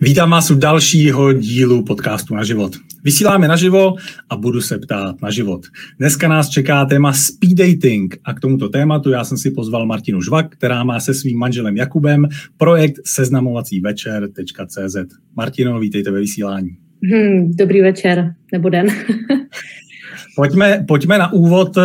[0.00, 2.72] Vítám vás u dalšího dílu podcastu na život.
[3.04, 3.94] Vysíláme naživo
[4.30, 5.66] a budu se ptát na život.
[5.98, 10.22] Dneska nás čeká téma speed dating a k tomuto tématu já jsem si pozval Martinu
[10.22, 14.96] Žvak, která má se svým manželem Jakubem projekt seznamovací večer.cz.
[15.36, 16.70] Martino, vítejte ve vysílání.
[17.04, 18.86] Hmm, dobrý večer, nebo den.
[20.36, 21.82] Pojďme, pojďme na úvod eh,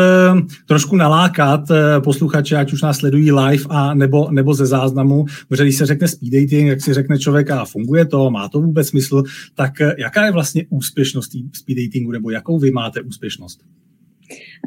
[0.66, 5.64] trošku nalákat eh, posluchače, ať už nás sledují live a nebo, nebo ze záznamu, protože
[5.64, 8.88] když se řekne speed dating, jak si řekne člověk a funguje to, má to vůbec
[8.88, 9.24] smysl,
[9.56, 13.60] tak eh, jaká je vlastně úspěšnost speed datingu, nebo jakou vy máte úspěšnost?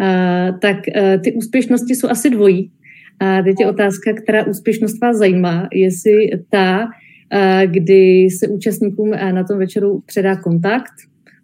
[0.00, 2.70] Uh, tak uh, ty úspěšnosti jsou asi dvojí.
[3.20, 6.88] A teď je otázka, která úspěšnost vás zajímá, jestli ta,
[7.66, 10.92] kdy se účastníkům na tom večeru předá kontakt,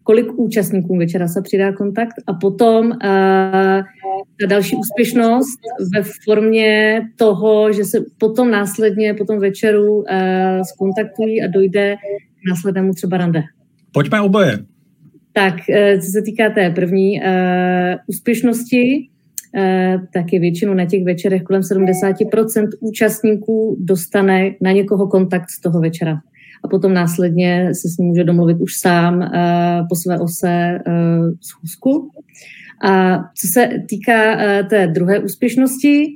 [0.07, 2.97] kolik účastníkům večera se přidá kontakt a potom uh,
[4.41, 5.59] ta další úspěšnost
[5.95, 10.05] ve formě toho, že se potom následně po tom večeru uh,
[10.75, 11.97] skontaktují a dojde
[12.45, 13.43] k následnému třeba rande.
[13.93, 14.59] Pojďme oboje.
[15.33, 17.27] Tak, uh, co se týká té první uh,
[18.07, 19.09] úspěšnosti,
[19.57, 25.61] Uh, tak je většinou na těch večerech kolem 70% účastníků dostane na někoho kontakt z
[25.61, 26.21] toho večera
[26.67, 29.29] a potom následně se s ním může domluvit už sám uh,
[29.89, 32.11] po své ose uh, schůzku.
[32.89, 36.07] A co se týká uh, té druhé úspěšnosti,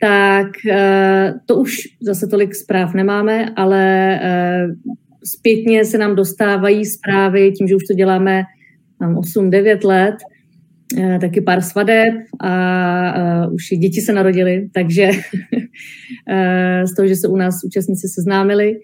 [0.00, 4.92] tak uh, to už zase tolik zpráv nemáme, ale uh,
[5.24, 8.42] zpětně se nám dostávají zprávy tím, že už to děláme
[9.00, 10.14] 8-9 let,
[11.20, 17.16] taky pár svadeb a uh, už i děti se narodily, takže uh, z toho, že
[17.16, 18.76] se u nás účastníci seznámili,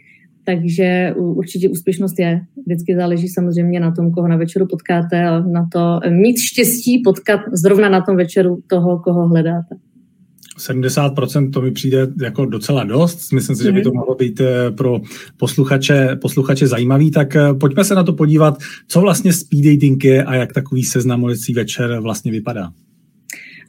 [0.45, 2.41] takže určitě úspěšnost je.
[2.67, 7.41] Vždycky záleží samozřejmě na tom, koho na večeru potkáte a na to mít štěstí potkat
[7.53, 9.77] zrovna na tom večeru toho, koho hledáte.
[10.59, 13.33] 70% to mi přijde jako docela dost.
[13.33, 13.99] Myslím si, že by to mhm.
[13.99, 15.01] mohlo být eh, pro
[15.37, 17.11] posluchače, posluchače zajímavý.
[17.11, 20.85] Tak eh, pojďme se na to podívat, co vlastně speed dating je a jak takový
[20.85, 22.71] seznamovací večer vlastně vypadá.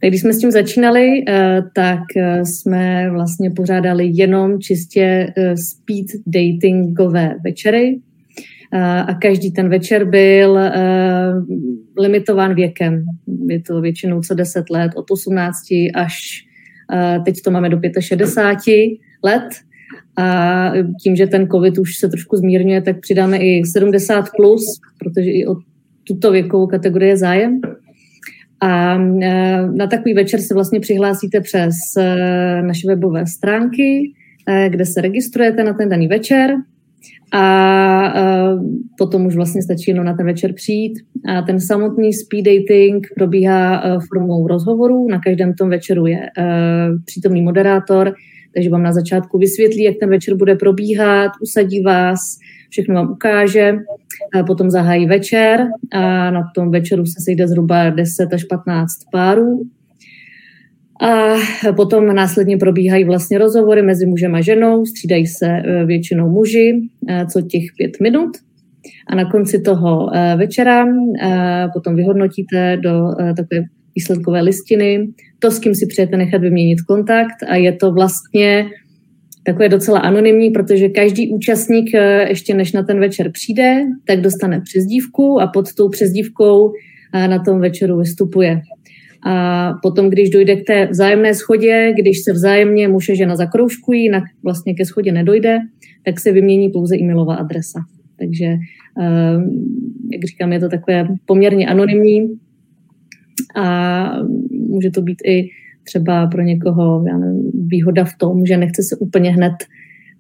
[0.07, 6.05] Když jsme s tím začínali, eh, tak eh, jsme vlastně pořádali jenom čistě eh, speed
[6.27, 7.99] datingové večery
[9.07, 10.59] a každý ten večer byl
[11.99, 13.05] limitován věkem.
[13.49, 15.57] Je to většinou co 10 let, od 18
[15.93, 16.45] až
[17.25, 18.89] teď to máme do 65
[19.23, 19.43] let.
[20.17, 20.71] A
[21.03, 25.47] tím, že ten COVID už se trošku zmírňuje, tak přidáme i 70 plus, protože i
[25.47, 25.55] o
[26.03, 27.61] tuto věkovou kategorii je zájem.
[28.63, 34.13] A e, na takový večer se vlastně přihlásíte přes e, naše webové stránky,
[34.47, 36.56] e, kde se registrujete na ten daný večer
[37.34, 38.13] a
[38.97, 40.94] potom už vlastně stačí jenom na ten večer přijít.
[41.28, 45.07] A ten samotný speed dating probíhá formou rozhovorů.
[45.09, 46.30] Na každém tom večeru je
[47.06, 48.13] přítomný moderátor,
[48.53, 52.19] takže vám na začátku vysvětlí, jak ten večer bude probíhat, usadí vás,
[52.73, 53.78] všechno vám ukáže,
[54.47, 59.61] potom zahájí večer a na tom večeru se sejde zhruba 10 až 15 párů.
[61.01, 61.35] A
[61.75, 67.25] potom následně probíhají vlastně rozhovory mezi mužem a ženou, střídají se e, většinou muži, e,
[67.25, 68.29] co těch pět minut.
[69.09, 70.85] A na konci toho e, večera
[71.73, 73.07] potom vyhodnotíte do
[73.38, 73.62] takové
[73.95, 75.07] výsledkové listiny
[75.39, 78.66] to, s kým si přejete nechat vyměnit kontakt a je to vlastně
[79.43, 84.61] takové docela anonymní, protože každý účastník eh, ještě než na ten večer přijde, tak dostane
[84.61, 86.71] přezdívku a pod tou přezdívkou
[87.13, 88.61] eh, na tom večeru vystupuje.
[89.25, 94.09] A potom, když dojde k té vzájemné schodě, když se vzájemně muž a žena zakroužkují,
[94.09, 95.59] na, vlastně ke schodě nedojde,
[96.05, 97.79] tak se vymění pouze e-mailová adresa.
[98.19, 99.37] Takže, eh,
[100.11, 102.39] jak říkám, je to takové poměrně anonymní
[103.55, 104.17] a
[104.51, 105.49] může to být i
[105.83, 109.53] třeba pro někoho já nevím, výhoda v tom, že nechce se úplně hned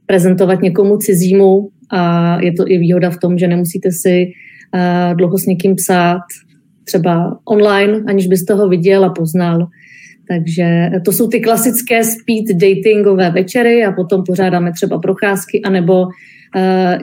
[0.05, 4.25] prezentovat někomu cizímu a je to i výhoda v tom, že nemusíte si
[4.73, 6.21] uh, dlouho s někým psát
[6.83, 9.67] třeba online, aniž byste ho viděl a poznal.
[10.27, 16.07] Takže to jsou ty klasické speed datingové večery a potom pořádáme třeba procházky anebo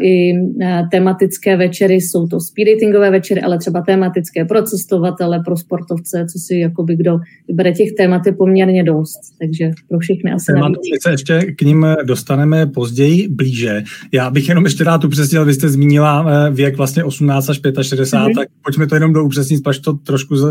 [0.01, 0.33] i
[0.63, 6.27] eh, tematické večery, jsou to speed datingové večery, ale třeba tematické pro cestovatele, pro sportovce,
[6.33, 10.81] co si jakoby kdo vybere těch témat je poměrně dost, takže pro všechny asi Tématu
[11.03, 13.83] se ještě k ním dostaneme později blíže.
[14.13, 18.13] Já bych jenom ještě rád upřesnil, vy jste zmínila eh, věk vlastně 18 až 65,
[18.13, 18.35] mm-hmm.
[18.35, 20.47] tak pojďme to jenom do upřesnit, pač to trošku z,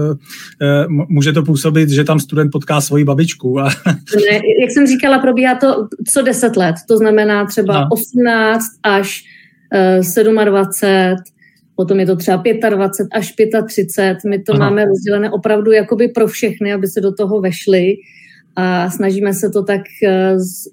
[1.09, 3.59] může to působit, že tam student potká svoji babičku.
[3.59, 3.63] A...
[4.15, 7.88] Ne, jak jsem říkala, probíhá to co 10 let, to znamená třeba no.
[7.91, 8.65] 18
[8.95, 9.24] až
[10.45, 11.15] 27, eh,
[11.75, 13.33] potom je to třeba 25 až
[13.68, 14.18] 35.
[14.30, 14.69] My to Aha.
[14.69, 17.95] máme rozdělené opravdu jakoby pro všechny, aby se do toho vešli.
[18.56, 19.81] a snažíme se to tak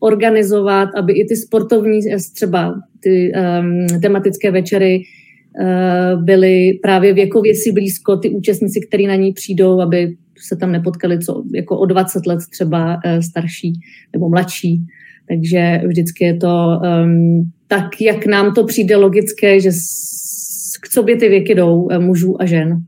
[0.02, 2.00] zorganizovat, aby i ty sportovní,
[2.32, 5.02] třeba ty um, tematické večery
[5.60, 10.72] uh, byly právě věkově si blízko, ty účastníci, kteří na ní přijdou, aby se tam
[10.72, 13.80] nepotkali co jako o 20 let třeba uh, starší
[14.12, 14.86] nebo mladší.
[15.28, 19.70] Takže vždycky je to um, tak, jak nám to přijde logické, že
[20.80, 22.84] k sobě ty věky jdou uh, mužů a žen.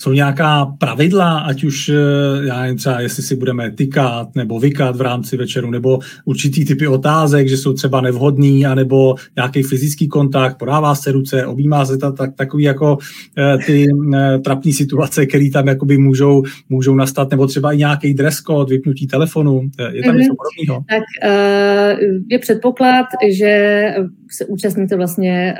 [0.00, 4.96] Jsou nějaká pravidla, ať už, eh, já nevím, třeba jestli si budeme tykat nebo vykat
[4.96, 10.58] v rámci večeru, nebo určitý typy otázek, že jsou třeba nevhodný, anebo nějaký fyzický kontakt,
[10.58, 12.98] podává se ruce, objímá se ta, tak, takový jako
[13.38, 18.14] eh, ty eh, trapní situace, které tam jakoby můžou, můžou nastat, nebo třeba i nějaký
[18.14, 19.62] dress code, vypnutí telefonu.
[19.92, 20.18] Je tam mm-hmm.
[20.18, 20.84] něco podobného?
[20.88, 21.02] Tak
[22.30, 23.84] je předpoklad, že
[24.30, 25.54] se účastníte vlastně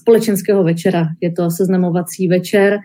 [0.00, 1.08] společenského večera.
[1.20, 2.78] Je to seznamovací večer,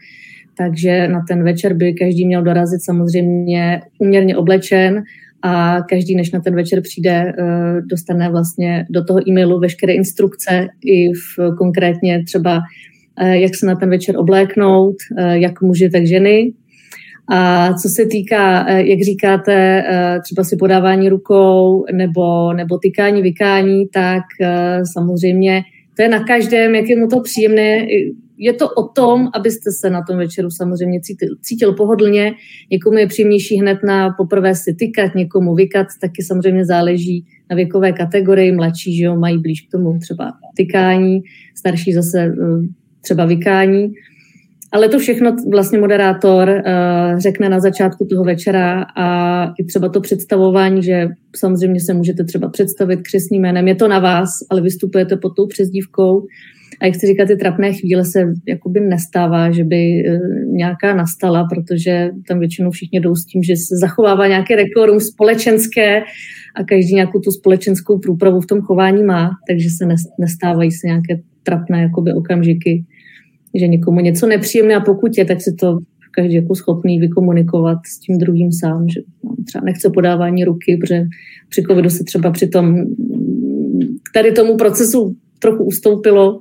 [0.58, 5.04] takže na ten večer by každý měl dorazit samozřejmě uměrně oblečen
[5.42, 10.68] a každý, než na ten večer přijde, eh, dostane vlastně do toho e-mailu veškeré instrukce
[10.86, 12.62] i v konkrétně třeba,
[13.22, 16.54] eh, jak se na ten večer obléknout, eh, jak muži, tak ženy.
[17.34, 19.84] A co se týká, jak říkáte,
[20.24, 24.24] třeba si podávání rukou nebo, nebo tykání, vykání, tak
[24.94, 25.62] samozřejmě
[25.96, 27.88] to je na každém, jak je mu to příjemné
[28.42, 32.34] je to o tom, abyste se na tom večeru samozřejmě cítil, cítil pohodlně.
[32.72, 37.92] Někomu je příjemnější hned na poprvé si tykat, někomu vykat, taky samozřejmě záleží na věkové
[37.92, 38.52] kategorii.
[38.52, 41.22] Mladší, že jo, mají blíž k tomu třeba tykání,
[41.56, 42.34] starší zase eh,
[43.02, 43.94] třeba vykání.
[44.74, 50.02] Ale to všechno vlastně moderátor uh, řekne na začátku toho večera a i třeba to
[50.02, 53.68] představování, že samozřejmě se můžete třeba představit křesným jménem.
[53.68, 56.26] Je to na vás, ale vystupujete pod tou přezdívkou.
[56.82, 61.48] A jak jsi říká, ty trapné chvíle se jakoby nestává, že by e, nějaká nastala,
[61.54, 66.02] protože tam většinou všichni jdou s tím, že se zachovává nějaké rekorum společenské
[66.56, 69.88] a každý nějakou tu společenskou průpravu v tom chování má, takže se
[70.20, 72.86] nestávají se nějaké trapné jakoby okamžiky,
[73.56, 75.80] že někomu něco nepříjemné a pokud je, tak si to
[76.12, 79.02] každý jako schopný vykomunikovat s tím druhým sám, že
[79.46, 81.04] třeba nechce podávání ruky, protože
[81.50, 82.76] při covidu se třeba při tom
[84.14, 86.38] tady tomu procesu trochu ustoupilo,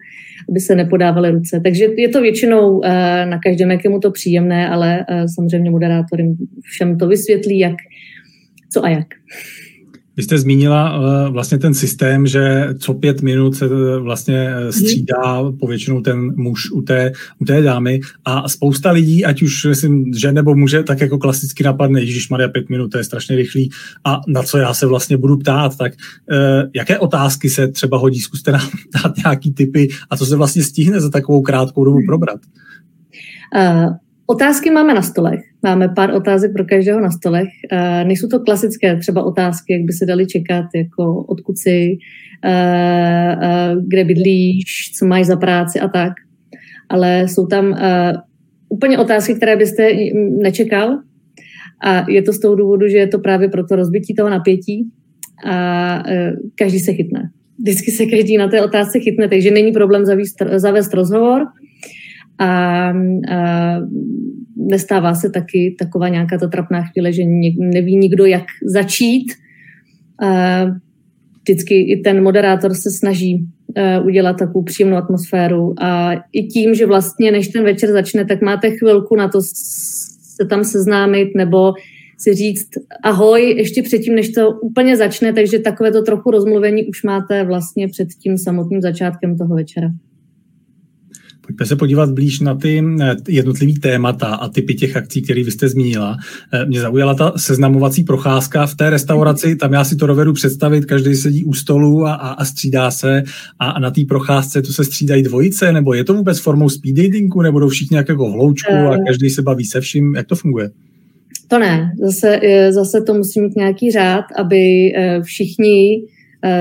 [0.50, 1.60] aby se nepodávaly ruce.
[1.64, 5.70] Takže je to většinou eh, na každém, jak je mu to příjemné, ale eh, samozřejmě
[5.70, 7.76] moderátor jim všem to vysvětlí, jak,
[8.72, 9.06] co a jak.
[10.20, 14.70] Vy jste zmínila uh, vlastně ten systém, že co pět minut se uh, vlastně uh,
[14.70, 18.00] střídá povětšinou ten muž u té, u té dámy.
[18.24, 22.48] A spousta lidí, ať už myslím, že nebo muže, tak jako klasicky napadne, Ježíš Maria
[22.48, 23.70] pět minut, to je strašně rychlý.
[24.04, 25.92] A na co já se vlastně budu ptát, tak
[26.74, 28.68] jaké otázky se třeba hodí, zkuste nám
[29.02, 32.40] dát nějaký typy a co se vlastně stihne za takovou krátkou dobu probrat?
[33.56, 33.94] Uh,
[34.30, 35.40] Otázky máme na stolech.
[35.62, 37.48] Máme pár otázek pro každého na stolech.
[37.72, 41.98] Uh, nejsou to klasické třeba otázky, jak by se dali čekat, jako odkud jsi,
[42.44, 42.50] uh,
[43.42, 46.12] uh, kde bydlíš, co máš za práci a tak.
[46.88, 47.76] Ale jsou tam
[48.68, 49.90] úplně otázky, které byste
[50.42, 50.98] nečekal.
[51.82, 54.90] A je to z toho důvodu, že je to právě pro to rozbití toho napětí
[55.46, 56.02] a
[56.54, 57.30] každý se chytne.
[57.58, 61.46] Vždycky se každý na té otázce chytne, takže není problém zavést, zavést rozhovor
[62.38, 62.92] a, a
[64.68, 67.22] nestává se taky taková nějaká ta trapná chvíle, že
[67.58, 69.32] neví nikdo, jak začít.
[71.42, 73.46] Vždycky i ten moderátor se snaží
[74.04, 78.70] udělat takovou příjemnou atmosféru a i tím, že vlastně než ten večer začne, tak máte
[78.70, 81.72] chvilku na to se tam seznámit nebo
[82.18, 82.68] si říct
[83.02, 87.88] ahoj ještě předtím, než to úplně začne, takže takové to trochu rozmluvení už máte vlastně
[87.88, 89.90] před tím samotným začátkem toho večera.
[91.50, 95.50] Pojďme se podívat blíž na ty eh, jednotlivý témata a typy těch akcí, které vy
[95.50, 96.16] jste zmínila.
[96.52, 100.84] Eh, mě zaujala ta seznamovací procházka v té restauraci, tam já si to dovedu představit,
[100.84, 103.22] každý sedí u stolu a, a, a střídá se.
[103.58, 106.96] A, a na té procházce to se střídají dvojice, nebo je to vůbec formou speed
[106.96, 108.98] datingu, nebo jdou všichni nějak jako hloučku a eh.
[109.06, 110.70] každý se baví se vším, jak to funguje?
[111.48, 112.40] To ne, zase,
[112.70, 114.92] zase to musí mít nějaký řád, aby
[115.22, 116.02] všichni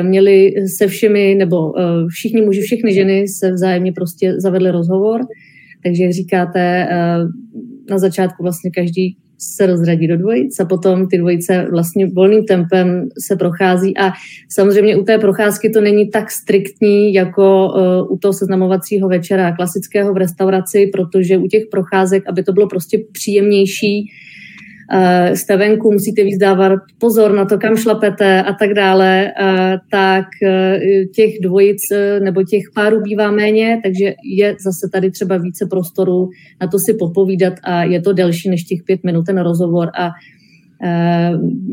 [0.01, 5.21] měli se všemi, nebo eh, všichni muži, všechny ženy se vzájemně prostě zavedli rozhovor.
[5.83, 7.17] Takže jak říkáte, eh,
[7.89, 13.09] na začátku vlastně každý se rozradí do dvojic a potom ty dvojice vlastně volným tempem
[13.27, 14.11] se prochází a
[14.49, 17.73] samozřejmě u té procházky to není tak striktní jako
[18.09, 22.99] u toho seznamovacího večera klasického v restauraci, protože u těch procházek, aby to bylo prostě
[23.11, 24.05] příjemnější,
[25.33, 29.31] jste venku, musíte víc dávat pozor na to, kam šlapete a tak dále,
[29.91, 30.79] tak e,
[31.15, 31.81] těch dvojic
[32.23, 36.29] nebo těch párů bývá méně, takže je zase tady třeba více prostoru
[36.61, 40.09] na to si popovídat a je to delší než těch pět minut ten rozhovor a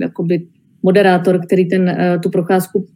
[0.01, 0.47] jakoby
[0.83, 2.87] moderátor, který ten, tu procházku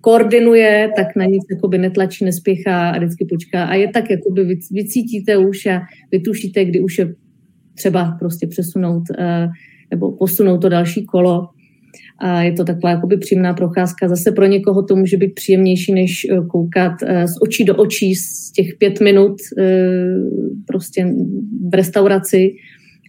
[0.00, 3.64] koordinuje, tak na nic jakoby netlačí, nespěchá a vždycky počká.
[3.64, 5.80] A je tak, jakoby vy, vycítíte už a
[6.12, 7.14] vytušíte, kdy už je
[7.76, 9.02] třeba prostě přesunout
[9.90, 11.48] nebo posunout to další kolo.
[12.18, 14.08] A je to taková jakoby příjemná procházka.
[14.08, 18.14] Zase pro někoho to může být příjemnější, než eh, koukat eh, z očí do očí
[18.14, 19.64] z těch pět minut eh,
[20.66, 21.06] prostě
[21.70, 22.50] v restauraci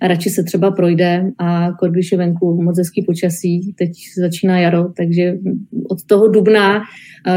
[0.02, 4.94] a radši se třeba projde a když je venku moc hezký počasí, teď začíná jaro,
[4.98, 5.38] takže
[5.90, 6.82] od toho dubna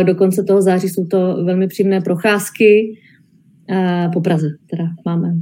[0.03, 2.99] do konce toho září jsou to velmi příjemné procházky
[4.13, 5.33] po Praze teda máme.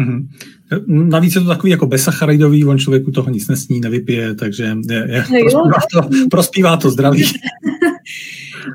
[0.00, 1.08] Mm-hmm.
[1.08, 5.24] Navíc je to takový jako bezsacharidový, on člověku toho nic nesní, nevypije, takže je, je,
[5.24, 7.24] prospívá, to, prospívá to zdraví.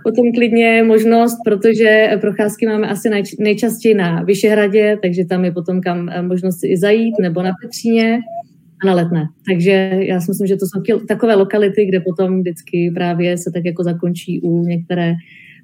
[0.04, 3.10] Potom klidně možnost, protože procházky máme asi
[3.40, 8.20] nejčastěji na Vyšehradě, takže tam je potom kam eh, možnost i zajít, nebo na Petříně
[8.84, 9.24] a na Letné.
[9.48, 13.66] Takže já si myslím, že to jsou takové lokality, kde potom vždycky právě se tak
[13.66, 15.14] jako zakončí u některé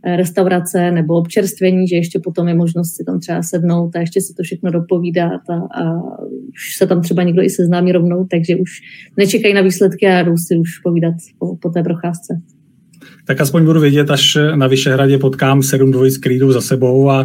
[0.05, 4.33] restaurace nebo občerstvení, že ještě potom je možnost si tam třeba sednout a ještě si
[4.33, 6.03] to všechno dopovídat a, a
[6.49, 8.69] už se tam třeba někdo i seznámí rovnou, takže už
[9.17, 12.41] nečekají na výsledky a jdou si už povídat po, po té procházce
[13.27, 17.23] tak aspoň budu vědět, až na Vyšehradě potkám sedm dvojic, jdou za sebou a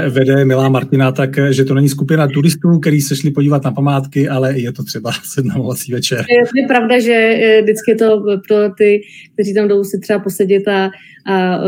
[0.00, 3.64] eh, vede Milá Martina, tak eh, že to není skupina turistů, který se šli podívat
[3.64, 6.24] na památky, ale je to třeba sednovací večer.
[6.56, 9.00] Je, pravda, že eh, vždycky to pro ty,
[9.34, 10.90] kteří tam jdou si třeba posedět a,
[11.26, 11.60] a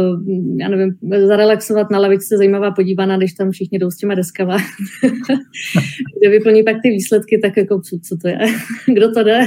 [0.61, 0.95] já nevím,
[1.27, 4.57] zarelaxovat na lavičce zajímavá podívaná, když tam všichni jdou s těma deskama,
[6.21, 8.39] kde vyplní pak ty výsledky, tak jako co to je,
[8.95, 9.41] kdo to jde.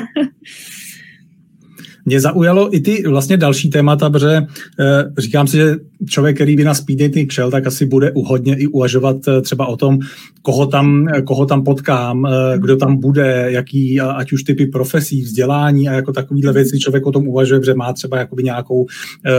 [2.09, 4.45] Mě zaujalo i ty vlastně další témata, protože e,
[5.17, 5.75] říkám si, že
[6.09, 9.65] člověk, který by na speed dating šel, tak asi bude uhodně i uvažovat e, třeba
[9.65, 9.99] o tom,
[10.41, 15.89] koho tam, koho tam potkám, e, kdo tam bude, jaký, ať už typy profesí, vzdělání
[15.89, 18.85] a jako takovýhle věci člověk o tom uvažuje, že má třeba jakoby nějakou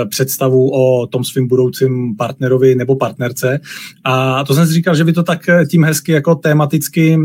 [0.09, 3.61] představu o tom svým budoucím partnerovi nebo partnerce.
[4.05, 7.19] A to jsem si říkal, že vy to tak tím hezky jako tematicky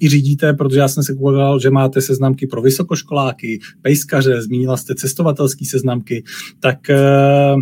[0.00, 4.76] i řídíte, protože já jsem se koukal, že máte seznamky pro vysokoškoláky, pejskaře, zmínil zmínila
[4.76, 6.24] jste cestovatelské seznamky,
[6.60, 7.54] tak eh,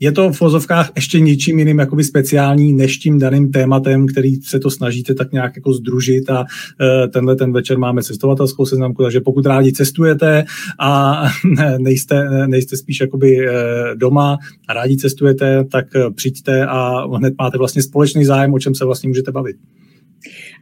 [0.00, 4.58] je to v vozovkách ještě ničím jiným jakoby speciální než tím daným tématem, který se
[4.58, 9.20] to snažíte tak nějak jako združit a eh, tenhle ten večer máme cestovatelskou seznamku, takže
[9.20, 10.44] pokud rádi cestujete
[10.80, 11.22] a
[11.78, 13.52] nejste, nejste spíš jakoby eh,
[13.94, 18.84] doma a rádi cestujete, tak přijďte a hned máte vlastně společný zájem, o čem se
[18.84, 19.56] vlastně můžete bavit.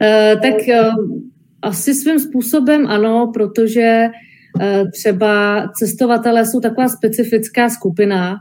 [0.01, 1.19] Uh, tak uh,
[1.61, 4.32] asi svým způsobem ano, protože Eh,
[4.91, 8.35] třeba cestovatelé jsou taková specifická skupina,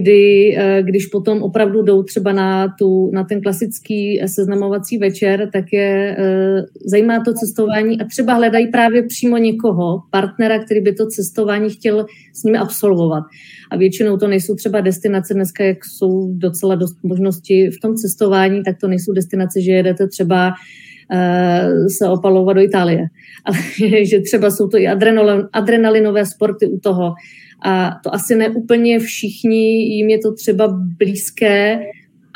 [0.00, 5.64] kdy, eh, když potom opravdu jdou třeba na, tu, na ten klasický seznamovací večer, tak
[5.72, 11.06] je eh, zajímá to cestování a třeba hledají právě přímo někoho, partnera, který by to
[11.06, 13.24] cestování chtěl s nimi absolvovat.
[13.70, 18.62] A většinou to nejsou třeba destinace dneska, jak jsou docela dost možnosti v tom cestování,
[18.62, 20.52] tak to nejsou destinace, že jedete třeba
[21.98, 23.06] se opalovat do Itálie.
[23.44, 23.58] Ale
[24.04, 24.88] že třeba jsou to i
[25.52, 27.14] adrenalinové sporty u toho.
[27.64, 31.80] A to asi neúplně všichni, jim je to třeba blízké,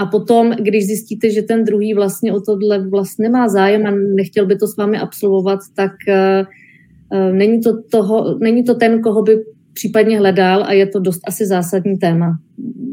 [0.01, 4.47] a potom, když zjistíte, že ten druhý vlastně o tohle vlastně nemá zájem a nechtěl
[4.47, 9.37] by to s vámi absolvovat, tak uh, není, to toho, není to ten, koho by
[9.73, 12.39] případně hledal a je to dost asi zásadní téma.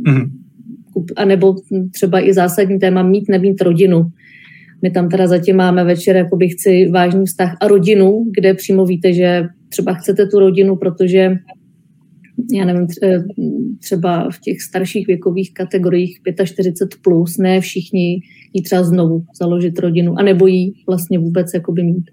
[0.08, 0.30] Mm-hmm.
[1.16, 1.56] A nebo
[1.94, 4.06] třeba i zásadní téma mít, nemít rodinu.
[4.82, 9.14] My tam teda zatím máme večer, jakoby chci vážný vztah a rodinu, kde přímo víte,
[9.14, 11.32] že třeba chcete tu rodinu, protože
[12.54, 12.88] já nevím,
[13.80, 18.20] třeba v těch starších věkových kategoriích 45 plus, ne všichni
[18.54, 22.06] jí třeba znovu založit rodinu, a nebo jí vlastně vůbec jakoby mít.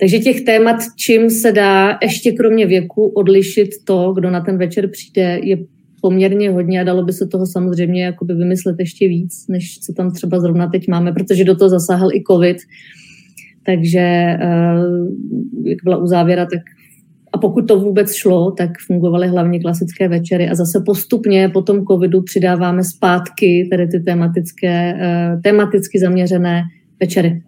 [0.00, 4.90] Takže těch témat, čím se dá ještě kromě věku odlišit to, kdo na ten večer
[4.90, 5.58] přijde, je
[6.00, 10.10] poměrně hodně a dalo by se toho samozřejmě jakoby vymyslet ještě víc, než co tam
[10.10, 12.56] třeba zrovna teď máme, protože do toho zasáhl i covid.
[13.66, 14.38] Takže eh,
[15.64, 16.60] jak byla uzávěra, tak
[17.32, 21.84] a pokud to vůbec šlo, tak fungovaly hlavně klasické večery a zase postupně po tom
[21.84, 26.62] covidu přidáváme zpátky tedy ty tematické, eh, tematicky zaměřené
[27.00, 27.42] večery.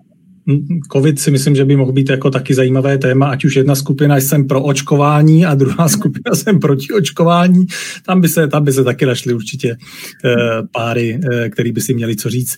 [0.92, 4.16] COVID si myslím, že by mohl být jako taky zajímavé téma, ať už jedna skupina
[4.16, 7.66] jsem pro očkování a druhá skupina jsem proti očkování.
[8.06, 9.76] Tam by se, tam by se taky našly určitě
[10.24, 10.36] eh,
[10.72, 12.56] páry, eh, který by si měli co říct.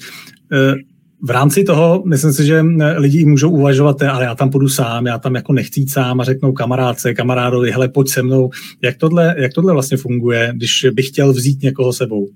[0.52, 0.74] Eh,
[1.24, 2.64] v rámci toho, myslím si, že
[2.96, 6.24] lidi můžou uvažovat, ale já tam půjdu sám, já tam jako nechci jít sám a
[6.24, 8.50] řeknou kamarádce, kamarádovi, hele, pojď se mnou.
[8.82, 12.28] Jak tohle, jak tohle vlastně funguje, když bych chtěl vzít někoho sebou?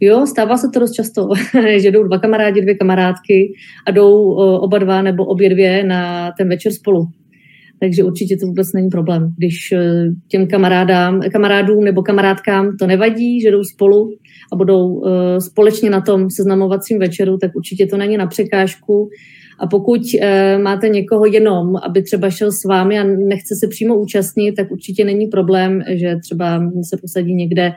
[0.00, 1.28] Jo, stává se to dost často,
[1.76, 3.52] že jdou dva kamarádi, dvě kamarádky
[3.86, 7.06] a jdou oba dva nebo obě dvě na ten večer spolu.
[7.80, 9.34] takže určitě to vůbec není problém.
[9.38, 14.10] Když eh, těm kamarádám, kamarádům nebo kamarádkám to nevadí, že jdou spolu
[14.52, 19.08] a budou uh, společně na tom seznamovacím večeru, tak určitě to není na překážku.
[19.58, 23.96] A pokud uh, máte někoho jenom, aby třeba šel s vámi a nechce se přímo
[23.96, 27.72] účastnit, tak určitě není problém, že třeba se posadí někde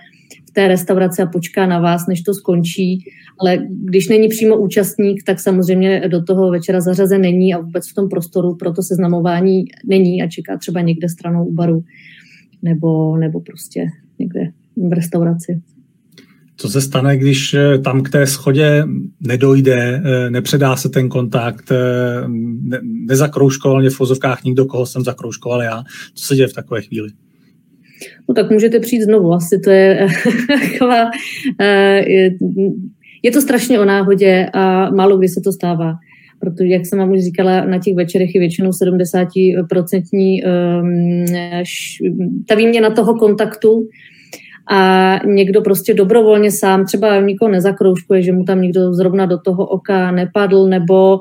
[0.58, 3.00] té restauraci a počká na vás, než to skončí.
[3.40, 7.94] Ale když není přímo účastník, tak samozřejmě do toho večera zařazen není a vůbec v
[7.94, 11.84] tom prostoru pro to seznamování není a čeká třeba někde stranou u baru
[12.62, 13.86] nebo, nebo prostě
[14.20, 14.40] někde
[14.90, 15.62] v restauraci.
[16.56, 18.84] Co se stane, když eh, tam k té schodě
[19.20, 22.28] nedojde, eh, nepředá se ten kontakt, eh,
[22.62, 25.84] ne, nezakroužkoval mě v vozovkách nikdo, koho jsem zakroužkoval já?
[26.14, 27.10] Co se děje v takové chvíli?
[28.30, 29.34] No tak můžete přijít znovu.
[29.34, 30.08] Asi to je
[30.72, 31.12] taková...
[32.08, 32.32] Je,
[33.24, 35.94] je to strašně o náhodě a málo kdy se to stává.
[36.40, 41.26] Protože, jak jsem vám už říkala, na těch večerech je většinou 70% um,
[42.48, 43.88] ta výměna toho kontaktu
[44.72, 49.66] a někdo prostě dobrovolně sám třeba nikoho nezakroužkuje, že mu tam někdo zrovna do toho
[49.66, 51.20] oka nepadl, nebo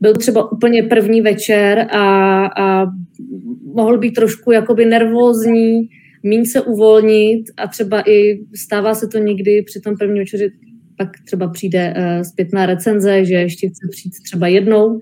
[0.00, 2.86] byl třeba úplně první večer a, a
[3.74, 5.88] mohl být trošku jakoby nervózní,
[6.22, 10.50] míň se uvolnit a třeba i stává se to někdy při tom prvním večeři,
[10.98, 14.98] pak třeba přijde uh, zpětná recenze, že ještě chce přijít třeba jednou,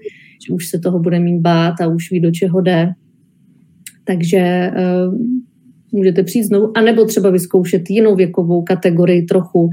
[0.47, 2.89] že už se toho bude mít bát a už ví, do čeho jde.
[4.05, 4.71] Takže
[5.07, 5.15] uh,
[5.93, 9.71] můžete přijít znovu, anebo třeba vyzkoušet jinou věkovou kategorii trochu,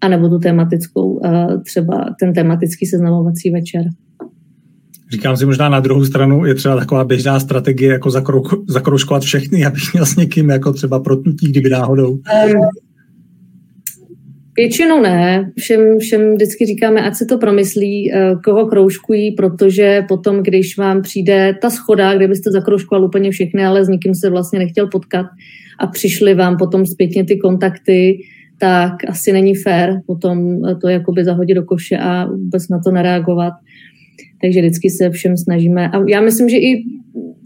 [0.00, 1.20] anebo tu tematickou,
[1.64, 3.84] třeba ten tematický seznamovací večer.
[5.12, 8.10] Říkám si možná na druhou stranu, je třeba taková běžná strategie, jako
[8.66, 12.10] zakroužkovat všechny, abych měl s někým jako třeba protnutí, kdyby náhodou.
[12.10, 12.20] Um,
[14.56, 15.52] Většinou ne.
[15.58, 21.02] Všem, všem vždycky říkáme, ať si to promyslí, eh, koho kroužkují, protože potom, když vám
[21.02, 25.26] přijde ta schoda, kde byste zakroužkoval úplně všechny, ale s nikým se vlastně nechtěl potkat
[25.78, 28.18] a přišli vám potom zpětně ty kontakty,
[28.58, 33.52] tak asi není fér potom to jakoby zahodit do koše a vůbec na to nereagovat.
[34.42, 35.88] Takže vždycky se všem snažíme.
[35.88, 36.84] A já myslím, že i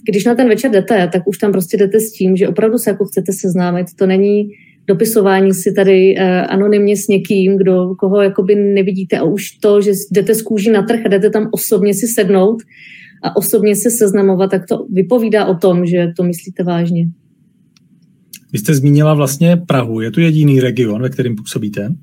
[0.09, 2.91] když na ten večer jdete, tak už tam prostě jdete s tím, že opravdu se
[2.91, 3.87] jako chcete seznámit.
[3.97, 4.49] To není
[4.87, 9.93] dopisování si tady uh, anonymně s někým, kdo, koho jakoby nevidíte a už to, že
[10.11, 12.63] jdete z kůži na trh a jdete tam osobně si sednout
[13.23, 17.09] a osobně se seznamovat, tak to vypovídá o tom, že to myslíte vážně.
[18.53, 20.01] Vy jste zmínila vlastně Prahu.
[20.01, 21.95] Je to jediný region, ve kterém působíte?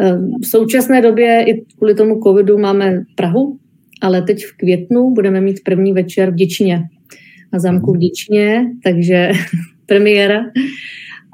[0.00, 3.58] Eh, v současné době i kvůli tomu covidu máme Prahu,
[4.02, 6.82] ale teď v květnu budeme mít první večer v Děčině,
[7.52, 9.30] na zámku v Děčině, takže
[9.86, 10.40] premiéra.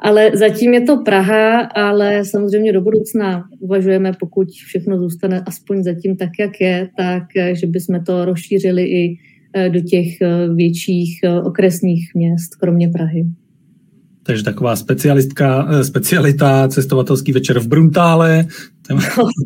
[0.02, 6.16] Ale zatím je to Praha, ale samozřejmě do budoucna uvažujeme, pokud všechno zůstane aspoň zatím
[6.16, 9.18] tak, jak je, tak eh, že bychom to rozšířili i
[9.54, 13.26] eh, do těch eh, větších okresních měst, kromě Prahy.
[14.22, 18.46] Takže taková specialistka, specialita, cestovatelský večer v Bruntále.
[18.90, 18.98] No,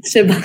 [0.04, 0.34] třeba.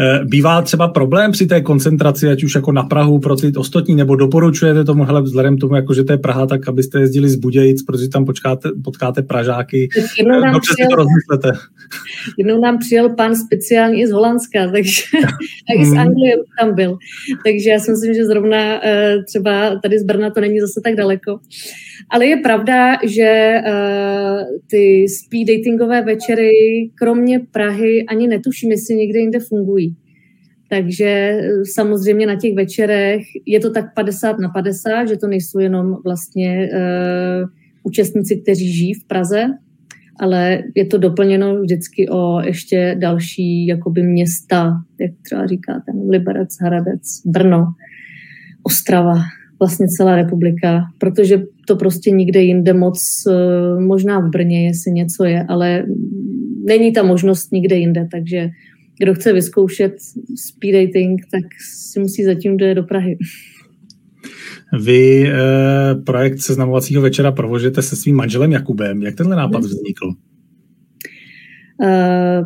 [0.00, 3.94] Eh, bývá třeba problém při té koncentraci, ať už jako na Prahu pro ty ostatní,
[3.94, 7.36] nebo doporučujete tomu, hele, vzhledem tomu, jako že to je Praha, tak abyste jezdili z
[7.36, 9.88] Budějic, protože tam počkáte, potkáte Pražáky.
[10.18, 11.52] Jednou nám, Dobře přijel, to rozmyslete.
[12.38, 15.02] jednou nám přijel pan speciálně z Holandska, takže
[15.80, 15.98] i z hmm.
[15.98, 16.98] Anglie tam byl.
[17.44, 20.94] Takže já si myslím, že zrovna eh, třeba tady z Brna to není zase tak
[20.94, 21.38] daleko.
[22.10, 23.54] Ale je pravda, že
[24.70, 26.50] ty speed datingové večery,
[26.94, 29.85] kromě Prahy, ani netuším, jestli někde jinde fungují.
[30.68, 35.58] Takže eh, samozřejmě na těch večerech je to tak 50 na 50, že to nejsou
[35.58, 37.48] jenom vlastně uh,
[37.82, 39.44] účastníci, kteří žijí v Praze,
[40.20, 47.02] ale je to doplněno vždycky o ještě další jakoby města, jak třeba říkáte, Liberec, Hradec,
[47.26, 47.66] Brno,
[48.62, 49.16] Ostrava,
[49.58, 55.24] vlastně celá republika, protože to prostě nikde jinde moc, eh, možná v Brně, jestli něco
[55.24, 55.84] je, ale
[56.64, 58.48] není ta možnost nikde jinde, takže
[58.98, 59.92] kdo chce vyzkoušet
[60.36, 61.44] speed dating, tak
[61.90, 63.18] si musí zatím jde do Prahy.
[64.82, 65.34] Vy eh,
[66.06, 69.02] projekt seznamovacího večera provozujete se svým manželem Jakubem.
[69.02, 70.12] Jak tenhle nápad vznikl?
[71.82, 72.42] Eh,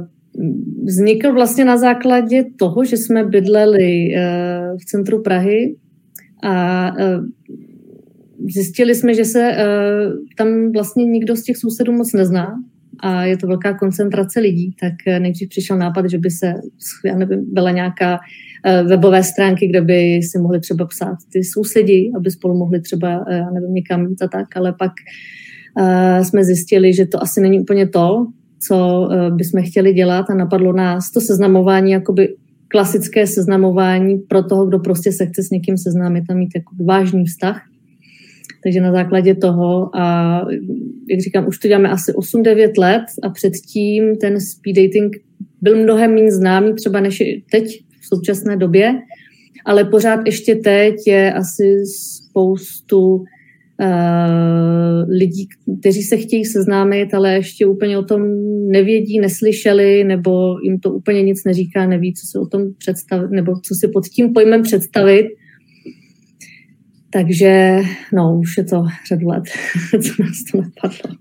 [0.85, 5.77] vznikl vlastně na základě toho, že jsme bydleli eh, v centru Prahy
[6.43, 7.21] a eh,
[8.55, 9.57] zjistili jsme, že se
[10.37, 12.63] tam vlastně nikdo z těch sousedů moc nezná
[13.03, 16.55] a je to velká koncentrace lidí, tak eh, nejdřív přišel nápad, že by se,
[17.05, 18.19] já nevím, byla nějaká
[18.87, 23.51] webové stránky, kde by si mohli třeba psát ty sousedi, aby spolu mohli třeba, já
[23.51, 24.93] nevím, někam jít a tak, ale pak
[26.23, 28.27] jsme zjistili, že to asi není úplně to,
[28.69, 32.35] co bychom chtěli dělat a napadlo nás to seznamování jakoby
[32.71, 37.25] klasické seznamování pro toho, kdo prostě se chce s někým seznámit a mít jako vážný
[37.25, 37.63] vztah.
[38.62, 40.37] Takže na základě toho, a
[41.11, 45.16] jak říkám, už to děláme asi 8-9 let a předtím ten speed dating
[45.61, 49.01] byl mnohem méně známý třeba než teď v současné době,
[49.64, 53.25] ale pořád ještě teď je asi spoustu
[53.83, 55.49] Uh, lidí,
[55.81, 58.23] kteří se chtějí seznámit, ale ještě úplně o tom
[58.66, 63.53] nevědí, neslyšeli, nebo jim to úplně nic neříká, neví, co si o tom představit, nebo
[63.61, 65.27] co si pod tím pojmem představit.
[67.12, 67.79] Takže
[68.12, 69.44] no, už je to řadu let,
[69.90, 71.16] co nás to napadlo.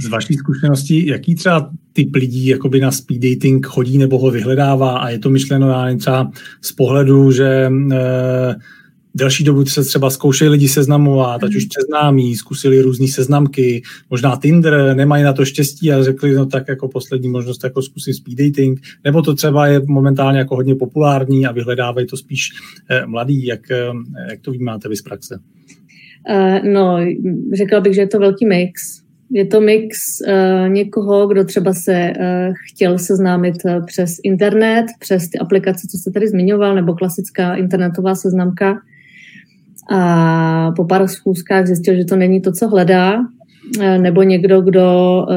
[0.00, 4.98] Z vaší zkušenosti, jaký třeba typ lidí jakoby na speed dating chodí nebo ho vyhledává
[4.98, 6.30] a je to myšleno na třeba
[6.62, 8.54] z pohledu, že eh,
[9.18, 11.68] delší dobu se třeba zkoušeli lidi seznamovat, ať už mhm.
[11.68, 16.88] přeznámí, zkusili různé seznamky, možná Tinder, nemají na to štěstí a řekli, no tak jako
[16.88, 21.52] poslední možnost jako zkusit speed dating, nebo to třeba je momentálně jako hodně populární a
[21.52, 22.50] vyhledávají to spíš
[22.90, 23.86] eh, mladí, jak, eh,
[24.30, 25.38] jak to vnímáte vy z praxe?
[26.30, 26.98] Uh, no,
[27.56, 28.82] řekla bych, že je to velký mix.
[29.30, 33.54] Je to mix uh, někoho, kdo třeba se uh, chtěl seznámit
[33.86, 38.80] přes internet, přes ty aplikace, co se tady zmiňoval, nebo klasická internetová seznamka,
[39.88, 43.18] a po pár schůzkách zjistil, že to není to, co hledá,
[43.80, 44.82] e, nebo někdo, kdo
[45.30, 45.36] e,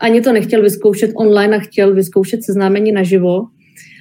[0.00, 3.40] ani to nechtěl vyzkoušet online a chtěl vyzkoušet seznámení naživo.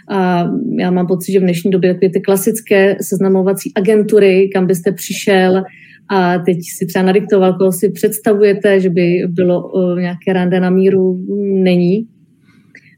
[0.10, 0.50] A
[0.80, 5.64] já mám pocit, že v dnešní době ty, ty klasické seznamovací agentury, kam byste přišel
[6.10, 10.70] a teď si třeba nadiktoval, koho si představujete, že by bylo uh, nějaké rande na
[10.70, 11.26] míru,
[11.64, 12.08] není.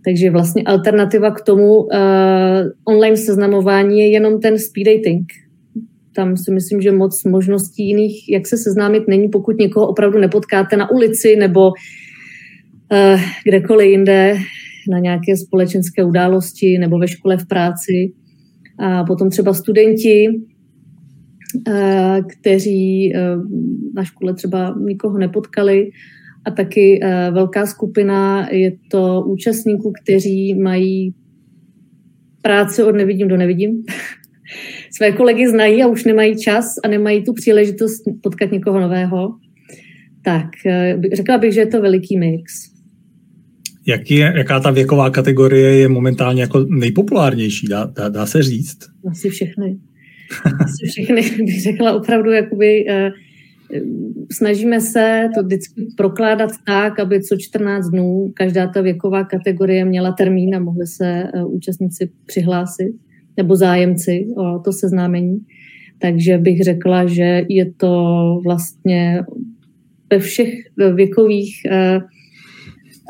[0.05, 1.89] Takže vlastně alternativa k tomu uh,
[2.85, 5.25] online seznamování je jenom ten speed dating
[6.19, 10.77] tam si myslím, že moc možností jiných, jak se seznámit, není, pokud někoho opravdu nepotkáte
[10.77, 14.37] na ulici nebo uh, kdekoliv jinde
[14.91, 18.13] na nějaké společenské události nebo ve škole v práci.
[18.79, 20.27] A potom třeba studenti,
[21.67, 23.43] uh, kteří uh,
[23.95, 25.89] na škole třeba nikoho nepotkali,
[26.45, 26.99] a taky
[27.31, 31.13] velká skupina je to účastníků, kteří mají
[32.41, 33.83] práci od nevidím do nevidím.
[34.97, 39.35] své kolegy znají a už nemají čas a nemají tu příležitost potkat někoho nového.
[40.23, 42.53] Tak eh, řekla bych, že je to veliký mix.
[43.87, 48.77] Jak je, jaká ta věková kategorie je momentálně jako nejpopulárnější, dá, dá, dá se říct?
[49.11, 49.77] Asi všechny.
[50.45, 53.11] Asi všechny bych řekla opravdu, jakoby uh,
[54.31, 60.11] snažíme se to vždycky prokládat tak, aby co 14 dnů každá ta věková kategorie měla
[60.11, 62.93] termín a mohli se uh, účastníci přihlásit
[63.39, 65.39] nebo zájemci o to seznámení.
[65.99, 67.93] Takže bych řekla, že je to
[68.43, 69.23] vlastně
[70.11, 70.53] ve všech
[70.93, 71.99] věkových eh,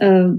[0.04, 0.30] eh,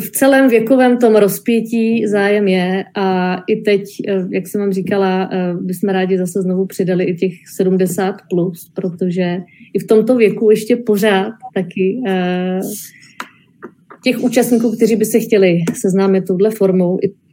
[0.00, 5.30] v celém věkovém tom rozpětí zájem je a i teď, eh, jak jsem vám říkala,
[5.60, 9.38] bychom rádi zase znovu přidali i těch 70+, plus, protože
[9.74, 12.00] i v tomto věku ještě pořád taky
[14.04, 17.27] těch účastníků, kteří by se chtěli seznámit touhle formou, i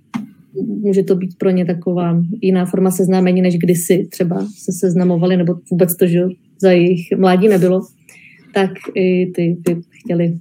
[0.67, 5.55] může to být pro ně taková jiná forma seznámení, než kdysi třeba se seznamovali, nebo
[5.71, 6.23] vůbec to, že
[6.61, 7.81] za jejich mládí nebylo,
[8.53, 10.37] tak i ty by chtěli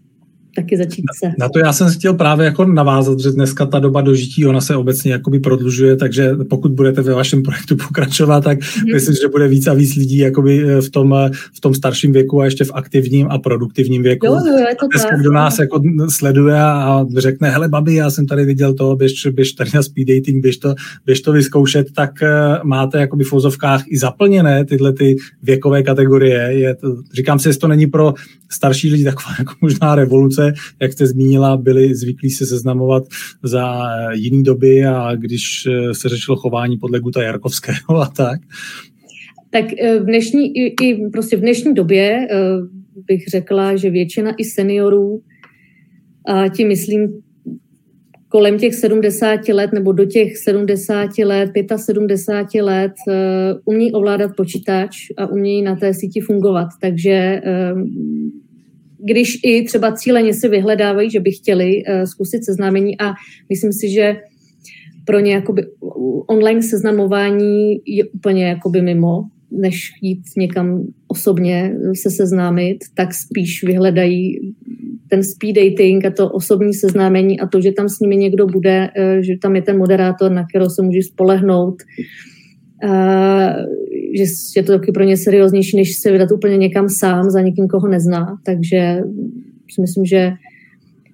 [0.56, 1.32] taky začít se.
[1.38, 4.76] Na to já jsem chtěl právě jako navázat, že dneska ta doba dožití, ona se
[4.76, 8.92] obecně jakoby prodlužuje, takže pokud budete ve vašem projektu pokračovat, tak mm.
[8.92, 12.12] myslím, že bude víc a víc lidí jakoby eh, v tom, eh, v tom starším
[12.12, 14.26] věku a ještě v aktivním a produktivním věku.
[14.26, 15.20] Jo, jo, je to dneska, tak.
[15.20, 19.52] kdo nás jako sleduje a řekne, hele babi, já jsem tady viděl to, běž, běž
[19.52, 20.74] tady na speed dating, běž to,
[21.06, 26.40] běž to vyzkoušet, tak eh, máte jakoby v vozovkách i zaplněné tyhle ty věkové kategorie.
[26.40, 28.14] Je to, říkám si, jestli to není pro
[28.50, 30.43] starší lidi taková jako možná revoluce,
[30.80, 33.04] jak jste zmínila, byli zvyklí se seznamovat
[33.42, 38.40] za jiný doby a když eh, se řešilo chování podle Guta Jarkovského a tak.
[39.50, 42.36] Tak eh, v dnešní, i, prostě v dnešní době eh,
[43.06, 45.22] bych řekla, že většina i seniorů,
[46.26, 47.08] a tím myslím
[48.28, 52.92] kolem těch 70 let nebo do těch 70 let, 75 let
[53.64, 56.68] umí ovládat počítač a umí na té síti fungovat.
[56.80, 57.40] Takže
[59.04, 63.12] když i třeba cíleně si vyhledávají, že by chtěli uh, zkusit seznámení a
[63.48, 64.16] myslím si, že
[65.04, 65.66] pro ně jakoby
[66.26, 74.52] online seznamování je úplně jakoby mimo, než jít někam osobně se seznámit, tak spíš vyhledají
[75.08, 78.90] ten speed dating a to osobní seznámení a to, že tam s nimi někdo bude,
[78.96, 81.82] eh, že tam je ten moderátor, na kterého se může spolehnout,
[84.14, 84.24] že
[84.56, 87.88] je to taky pro ně serióznější, než se vydat úplně někam sám za někým, koho
[87.88, 88.38] nezná.
[88.44, 88.98] Takže
[89.74, 90.32] si myslím, že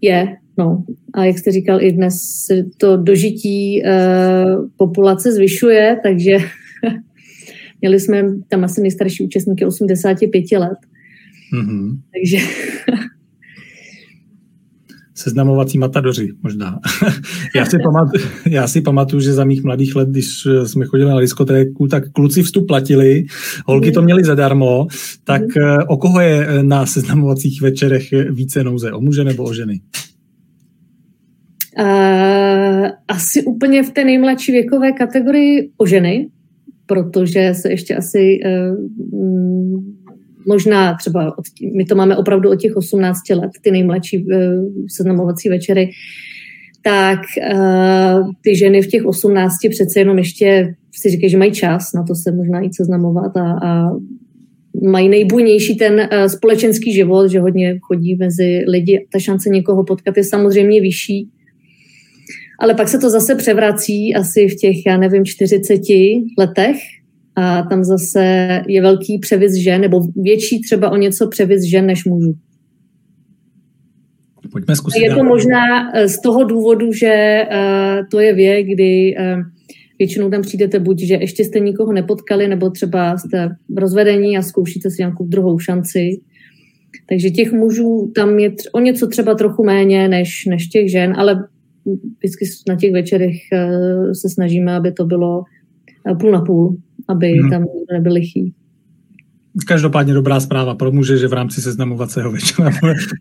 [0.01, 0.85] je, no,
[1.15, 2.15] A jak jste říkal, i dnes
[2.77, 6.37] to dožití uh, populace zvyšuje, takže
[7.81, 10.79] měli jsme tam asi nejstarší účastníky 85 let.
[11.55, 11.99] Mm-hmm.
[12.13, 12.37] Takže
[15.21, 16.81] seznamovací matadoři možná.
[17.57, 21.21] já, si pamatuju, já si pamatuju, že za mých mladých let, když jsme chodili na
[21.21, 23.25] diskotéku, tak kluci vstup platili,
[23.67, 24.87] holky to měli zadarmo,
[25.25, 25.79] tak mm.
[25.89, 28.93] o koho je na seznamovacích večerech více nouze?
[28.93, 29.81] O muže nebo o ženy?
[31.79, 36.29] Uh, asi úplně v té nejmladší věkové kategorii o ženy,
[36.87, 38.77] protože se ještě asi uh,
[40.47, 41.45] možná třeba, od,
[41.77, 44.35] my to máme opravdu od těch 18 let, ty nejmladší uh,
[44.97, 45.91] seznamovací večery,
[46.83, 47.21] tak
[47.53, 52.03] uh, ty ženy v těch 18 přece jenom ještě si říkají, že mají čas na
[52.03, 53.91] to se možná jít seznamovat a, a
[54.83, 59.07] mají nejbujnější ten uh, společenský život, že hodně chodí mezi lidi.
[59.13, 61.29] Ta šance někoho potkat je samozřejmě vyšší.
[62.59, 65.81] Ale pak se to zase převrací asi v těch, já nevím, 40
[66.39, 66.77] letech,
[67.37, 68.23] a tam zase
[68.69, 72.35] je velký převis žen, nebo větší třeba o něco převis žen než mužů.
[74.53, 75.03] Pojďme zkusit.
[75.03, 79.43] Je to možná eh, z toho důvodu, že uh, to je věk, kdy uh,
[79.99, 84.43] většinou tam přijdete buď, že ještě jste nikoho nepotkali, nebo třeba jste v rozvedení a
[84.43, 86.21] zkoušíte si nějakou druhou šanci.
[87.09, 91.49] Takže těch mužů tam je o něco třeba trochu méně než, než těch žen, ale
[92.19, 93.37] vždycky na těch večerech
[94.13, 95.43] se snažíme, aby to bylo
[96.21, 96.77] půl na půl
[97.11, 97.51] aby hmm.
[97.51, 98.55] tam nebyl lichý.
[99.67, 102.71] Každopádně dobrá zpráva pro muže, že v rámci seznamovacího večera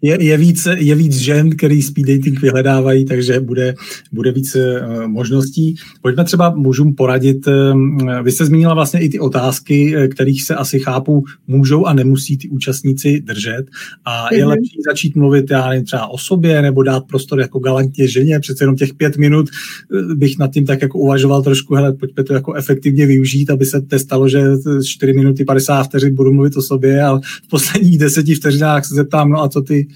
[0.01, 3.75] je, je, víc, je víc žen, který speed dating vyhledávají, takže bude,
[4.11, 5.75] bude víc uh, možností.
[6.01, 7.47] Pojďme třeba mužům poradit.
[7.47, 11.93] Uh, vy jste zmínila vlastně i ty otázky, uh, kterých se asi chápu, můžou a
[11.93, 13.65] nemusí ty účastníci držet.
[14.05, 14.35] A mm-hmm.
[14.35, 14.49] je mhm.
[14.49, 18.39] lepší začít mluvit já nevím, třeba o sobě nebo dát prostor jako galantně ženě.
[18.39, 19.49] Přece jenom těch pět minut
[20.15, 23.81] bych nad tím tak jako uvažoval trošku, hele, pojďme to jako efektivně využít, aby se
[23.81, 24.41] testalo, že
[24.85, 29.29] 4 minuty 50 vteřin budu mluvit o sobě a v posledních deseti vteřinách se zeptám,
[29.29, 29.87] no a co ty?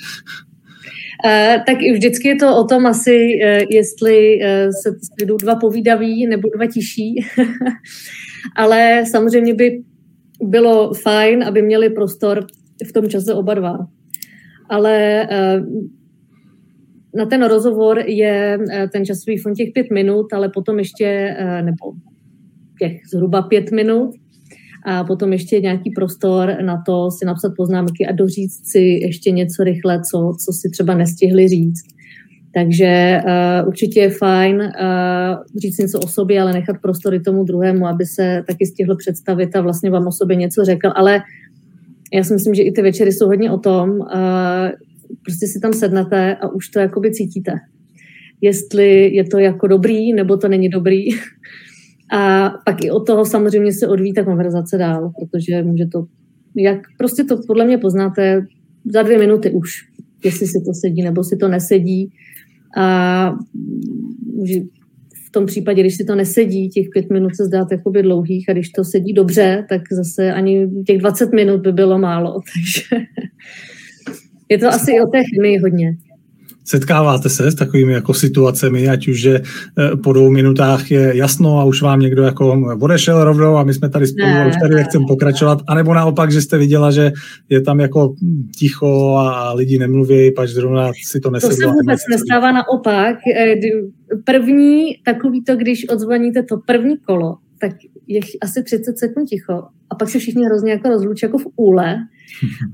[1.25, 5.55] Uh, tak i vždycky je to o tom asi, uh, jestli uh, se jdou dva
[5.55, 7.15] povídaví nebo dva tiší.
[8.55, 9.83] Ale samozřejmě by
[10.41, 12.47] bylo fajn, aby měli prostor
[12.89, 13.77] v tom čase oba dva.
[14.69, 15.27] Ale
[17.15, 18.57] na ten rozhovor je
[18.91, 21.93] ten časový fond těch pět minut, ale potom ještě, nebo
[22.79, 24.11] těch zhruba pět minut,
[24.85, 29.63] a potom ještě nějaký prostor na to si napsat poznámky a doříct si ještě něco
[29.63, 31.83] rychle, co, co si třeba nestihli říct.
[32.53, 37.87] Takže uh, určitě je fajn uh, říct něco o sobě, ale nechat prostory tomu druhému,
[37.87, 40.91] aby se taky stihl představit a vlastně vám o sobě něco řekl.
[40.95, 41.21] Ale
[42.13, 44.07] já si myslím, že i ty večery jsou hodně o tom, uh,
[45.23, 47.51] prostě si tam sednete a už to jakoby cítíte.
[48.41, 51.05] Jestli je to jako dobrý, nebo to není dobrý.
[52.13, 56.05] A pak i od toho samozřejmě se odvíjí ta konverzace dál, protože může to,
[56.55, 58.45] jak prostě to podle mě poznáte
[58.85, 59.71] za dvě minuty už,
[60.23, 62.11] jestli si to sedí nebo si to nesedí.
[62.77, 63.35] A
[64.35, 64.59] může,
[65.27, 68.53] v tom případě, když si to nesedí, těch pět minut se zdát jakoby dlouhých a
[68.53, 72.39] když to sedí dobře, tak zase ani těch 20 minut by bylo málo.
[72.53, 73.05] Takže
[74.49, 75.97] je to asi o té chemii hodně.
[76.65, 81.59] Setkáváte se s takovými jako situacemi, ať už, že eh, po dvou minutách je jasno
[81.59, 84.75] a už vám někdo jako odešel rovnou a my jsme tady spolu a už tady
[84.75, 87.11] nechcem pokračovat, anebo naopak, že jste viděla, že
[87.49, 88.15] je tam jako
[88.57, 91.55] ticho a lidi nemluví, pač zrovna si to nesedlo.
[91.55, 93.17] To se vůbec nestává naopak.
[93.37, 93.55] Eh,
[94.23, 97.71] první takový to, když odzvoníte to první kolo, tak
[98.07, 101.95] je asi 30 sekund ticho a pak se všichni hrozně jako rozlučí jako v úle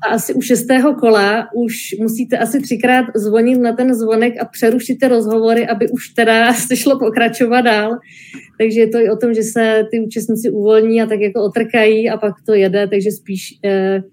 [0.03, 4.99] a asi u šestého kola už musíte asi třikrát zvonit na ten zvonek a přerušit
[4.99, 7.97] ty rozhovory, aby už teda se šlo pokračovat dál.
[8.57, 12.09] Takže je to i o tom, že se ty účastníci uvolní a tak jako otrkají
[12.09, 14.03] a pak to jede, takže spíš, eh,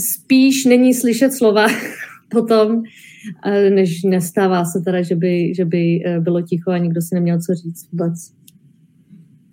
[0.00, 1.66] spíš není slyšet slova
[2.30, 2.82] potom,
[3.46, 7.14] eh, než nestává se teda, že by, že by eh, bylo ticho a nikdo si
[7.14, 8.14] neměl co říct vůbec.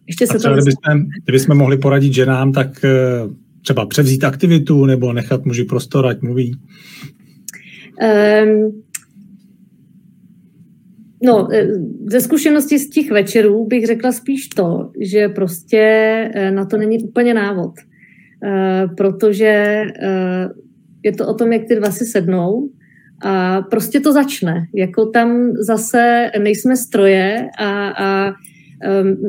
[0.07, 2.89] Ještě se a třeba, to kdybychom, kdybychom mohli poradit ženám, tak eh,
[3.61, 6.59] třeba převzít aktivitu nebo nechat muži prostor, ať mluví?
[8.43, 8.83] Um,
[11.23, 11.67] no, eh,
[12.11, 15.77] ze zkušenosti z těch večerů bych řekla spíš to, že prostě
[16.33, 17.71] eh, na to není úplně návod.
[18.43, 19.83] Uh, protože
[21.03, 22.69] je to o tom, jak ty dva si sednou
[23.21, 24.67] a prostě to začne.
[24.75, 28.33] Jako tam zase nejsme stroje a, a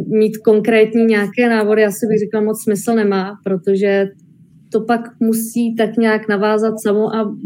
[0.06, 4.08] mít konkrétní nějaké návody, asi bych řekla, moc smysl nemá, protože
[4.72, 7.36] to pak musí tak nějak navázat samo a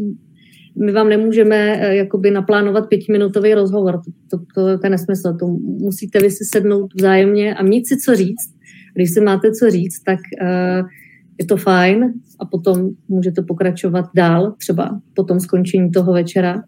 [0.84, 4.00] my vám nemůžeme uh, jakoby naplánovat pětiminutový rozhovor.
[4.04, 5.36] To, to, to, to je nesmysl.
[5.38, 8.54] To musíte vy si sednout vzájemně a mít si co říct.
[8.94, 10.88] Když si máte co říct, tak uh,
[11.38, 16.62] je to fajn a potom můžete pokračovat dál, třeba po tom skončení toho večera.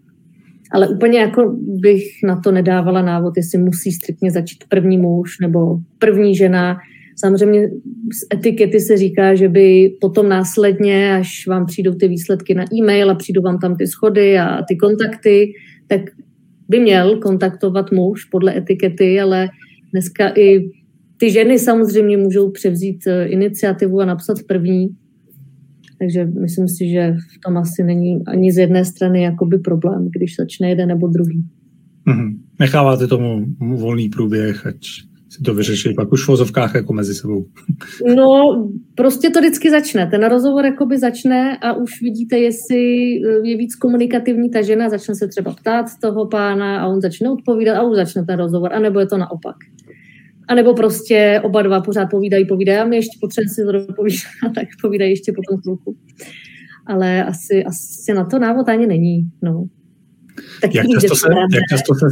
[0.72, 5.78] Ale úplně jako bych na to nedávala návod, jestli musí striktně začít první muž nebo
[5.98, 6.76] první žena.
[7.16, 7.68] Samozřejmě
[8.12, 13.10] z etikety se říká, že by potom následně, až vám přijdou ty výsledky na e-mail
[13.10, 15.52] a přijdou vám tam ty schody a ty kontakty,
[15.86, 16.00] tak
[16.68, 19.48] by měl kontaktovat muž podle etikety, ale
[19.92, 20.70] dneska i
[21.16, 24.88] ty ženy samozřejmě můžou převzít eh, iniciativu a napsat první,
[25.98, 30.36] takže myslím si, že v tom asi není ani z jedné strany jakoby problém, když
[30.36, 31.44] začne jeden nebo druhý.
[32.06, 32.38] Mm-hmm.
[32.60, 34.76] Necháváte tomu volný průběh, ať
[35.36, 37.46] si to vyřeší pak už v vozovkách jako mezi sebou.
[38.16, 40.06] No, prostě to vždycky začne.
[40.06, 45.14] Ten rozhovor jakoby začne a už vidíte, jestli eh, je víc komunikativní ta žena, začne
[45.14, 49.00] se třeba ptát toho pána a on začne odpovídat a už začne ten rozhovor, anebo
[49.00, 49.56] je to naopak.
[50.48, 54.22] A nebo prostě oba dva pořád povídají, povídají a my ještě potřebujeme si to dopovídat,
[54.54, 55.96] tak povídají ještě po tom chvilku.
[56.86, 59.30] Ale asi, asi na to návod ani není.
[59.42, 59.66] No.
[60.62, 62.06] Tak jak, často se, rande, jak často se...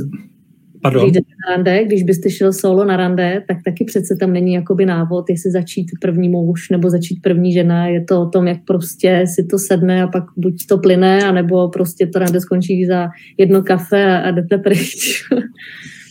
[0.82, 1.10] Pardon.
[1.10, 4.86] Když na rande, když byste šel solo na rande, tak taky přece tam není jakoby
[4.86, 7.86] návod, jestli začít první muž nebo začít první žena.
[7.86, 11.68] Je to o tom, jak prostě si to sedne a pak buď to plyne, anebo
[11.68, 15.24] prostě to rande skončí za jedno kafe a, a jdete pryč.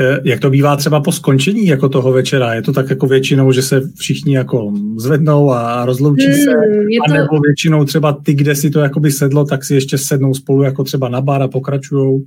[0.00, 2.54] Eh, jak to bývá třeba po skončení jako toho večera?
[2.54, 6.50] Je to tak jako většinou, že se všichni jako zvednou a rozloučí hmm, se?
[6.50, 7.12] To...
[7.12, 10.62] A nebo většinou třeba ty, kde si to jakoby sedlo, tak si ještě sednou spolu
[10.62, 12.22] jako třeba na bar a pokračujou?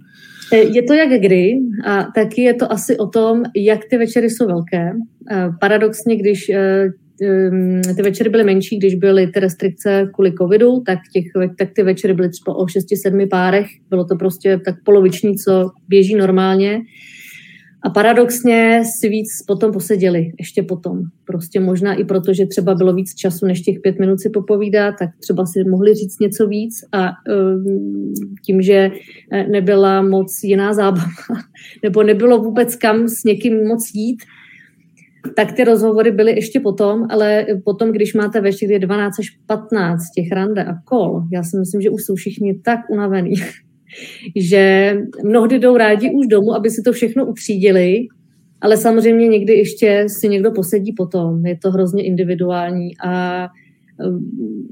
[0.53, 1.53] Eh, je to jak kdy
[1.85, 4.91] a taky je to asi o tom, jak ty večery jsou velké.
[5.31, 6.51] Eh, paradoxně, když
[7.95, 11.25] ty večery byly menší, když byly ty restrikce kvůli covidu, tak, těch,
[11.57, 13.67] tak ty večery byly třeba o 6-7 párech.
[13.89, 16.81] Bylo to prostě tak poloviční, co běží normálně.
[17.83, 20.99] A paradoxně si víc potom poseděli, ještě potom.
[21.25, 24.95] Prostě možná i proto, že třeba bylo víc času, než těch pět minut si popovídat,
[24.99, 26.75] tak třeba si mohli říct něco víc.
[26.91, 28.13] A um,
[28.45, 28.91] tím, že
[29.31, 31.07] eh, nebyla moc jiná zábava,
[31.83, 34.17] nebo nebylo vůbec kam s někým moc jít,
[35.35, 40.31] tak ty rozhovory byly ještě potom, ale potom, když máte večer 12 až 15 těch
[40.31, 43.33] rande a kol, já si myslím, že už jsou všichni tak unavený,
[44.35, 48.07] že mnohdy jdou rádi už domů, aby si to všechno utřídili,
[48.61, 51.45] ale samozřejmě někdy ještě si někdo posedí potom.
[51.45, 53.47] Je to hrozně individuální a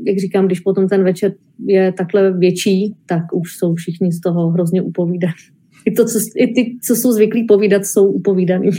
[0.07, 1.33] jak říkám, když potom ten večer
[1.65, 5.33] je takhle větší, tak už jsou všichni z toho hrozně upovídaní.
[5.85, 8.69] I, to, co, I ty, co jsou zvyklí povídat, jsou upovídaní.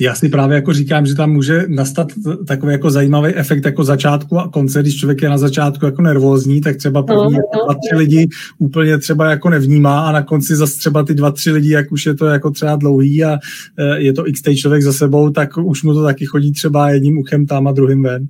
[0.00, 2.12] Já si právě jako říkám, že tam může nastat
[2.46, 6.60] takový jako zajímavý efekt jako začátku a konce, když člověk je na začátku jako nervózní,
[6.60, 10.22] tak třeba no, první no, no, dva, tři lidi úplně třeba jako nevnímá a na
[10.22, 13.38] konci zase třeba ty dva, tři lidi, jak už je to jako třeba dlouhý a
[13.78, 17.18] e, je to x člověk za sebou, tak už mu to taky chodí třeba jedním
[17.18, 18.28] uchem tam a druhým ven.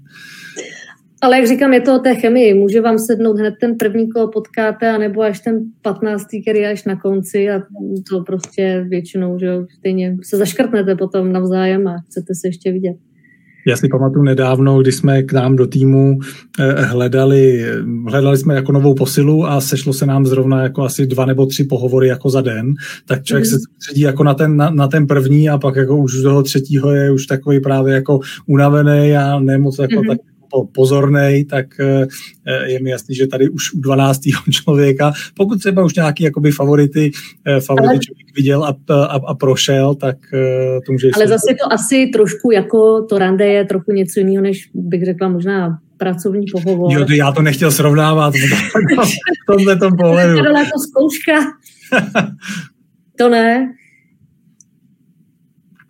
[1.22, 2.54] Ale jak říkám, je to o té chemii.
[2.54, 6.85] Může vám sednout hned ten první kolo potkáte, anebo až ten patnáctý, který je až
[6.85, 7.62] na konci a
[8.11, 12.96] to prostě většinou, že stejně se zaškrtnete potom navzájem a chcete se ještě vidět.
[13.66, 16.18] Já si pamatuju nedávno, když jsme k nám do týmu
[16.61, 17.64] eh, hledali,
[18.08, 21.64] hledali jsme jako novou posilu a sešlo se nám zrovna jako asi dva nebo tři
[21.64, 22.74] pohovory jako za den,
[23.06, 23.50] tak člověk mm.
[23.50, 26.42] se soustředí jako na ten, na, na ten první a pak jako už do toho
[26.42, 30.08] třetího je už takový právě jako unavený a nemoc jako mm.
[30.08, 30.18] tak
[30.72, 32.06] pozornej, tak eh,
[32.72, 34.20] je mi jasný, že tady už u 12.
[34.50, 37.10] člověka, pokud třeba už nějaký jakoby favority,
[37.46, 41.10] eh, favority ale, člověk viděl a, a, a prošel, tak eh, to může...
[41.14, 45.28] Ale zase to asi trošku jako to rande je trochu něco jiného, než bych řekla
[45.28, 46.92] možná pracovní pohovor.
[46.92, 50.38] Jo, to já to nechtěl srovnávat v tomhle tom pohledu.
[50.38, 51.32] To jako zkouška.
[53.18, 53.74] to ne.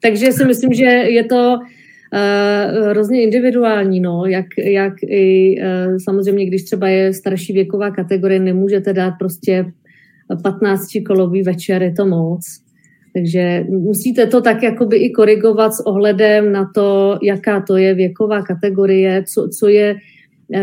[0.02, 1.58] Takže si myslím, že je to
[2.12, 8.40] uh, hrozně individuální, no, jak, jak i uh, samozřejmě, když třeba je starší věková kategorie,
[8.40, 9.64] nemůžete dát prostě
[10.30, 12.62] 15-kolový večer, je to moc.
[13.14, 18.42] Takže musíte to tak jakoby i korigovat s ohledem na to, jaká to je věková
[18.42, 19.96] kategorie, co, co je,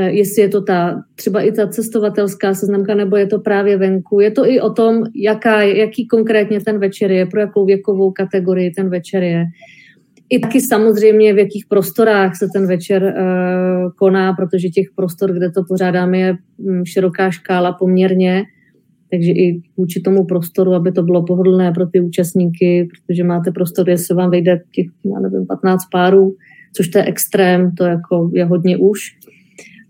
[0.07, 4.19] jestli je to ta, třeba i ta cestovatelská seznamka, nebo je to právě venku.
[4.19, 8.71] Je to i o tom, jaká, jaký konkrétně ten večer je, pro jakou věkovou kategorii
[8.71, 9.45] ten večer je.
[10.29, 15.51] I taky samozřejmě, v jakých prostorách se ten večer uh, koná, protože těch prostor, kde
[15.51, 18.43] to pořádáme, je um, široká škála poměrně.
[19.11, 23.85] Takže i vůči tomu prostoru, aby to bylo pohodlné pro ty účastníky, protože máte prostor,
[23.85, 26.35] kde se vám vejde těch, já nevím, 15 párů,
[26.75, 28.99] což to je extrém, to jako je hodně už.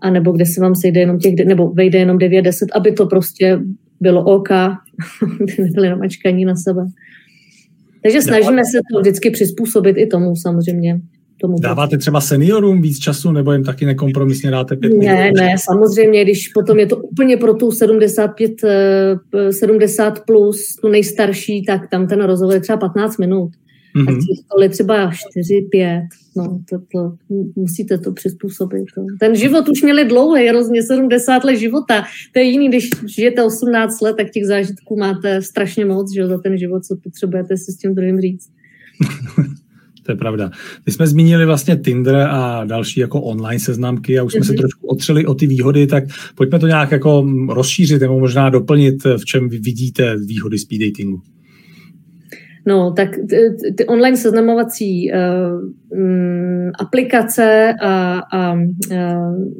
[0.01, 3.59] a nebo kde se vám sejde jenom těch, nebo vejde jenom 9-10, aby to prostě
[4.01, 4.49] bylo OK,
[5.59, 6.85] nebyly namačkaní na sebe.
[8.03, 10.99] Takže snažíme se to vždycky přizpůsobit i tomu samozřejmě.
[11.41, 15.05] Tomu Dáváte třeba seniorům víc času, nebo jim taky nekompromisně dáte pět minut?
[15.05, 18.51] Ne, ne, samozřejmě, když potom je to úplně pro tu 75,
[19.51, 23.49] 70 eh, plus, tu nejstarší, tak tam ten rozhovor je třeba 15 minut.
[23.95, 24.17] Mm-hmm.
[24.17, 26.03] A školy třeba 4, 5,
[26.37, 27.15] no to, to,
[27.55, 28.85] musíte to přizpůsobit.
[28.95, 29.01] To.
[29.19, 32.03] Ten život už měli dlouhý, hrozně 70 let života.
[32.33, 36.37] To je jiný, když žijete 18 let, tak těch zážitků máte strašně moc, že za
[36.37, 38.49] ten život, co potřebujete si s tím druhým říct.
[40.03, 40.51] to je pravda.
[40.85, 44.57] My jsme zmínili vlastně Tinder a další jako online seznamky a už jsme se mhm.
[44.57, 46.03] trošku otřeli o ty výhody, tak
[46.35, 51.21] pojďme to nějak jako rozšířit nebo možná doplnit, v čem vidíte výhody speed datingu.
[52.68, 53.10] No, tak
[53.76, 59.51] ty, online seznamovací uh, um, aplikace a, a uh,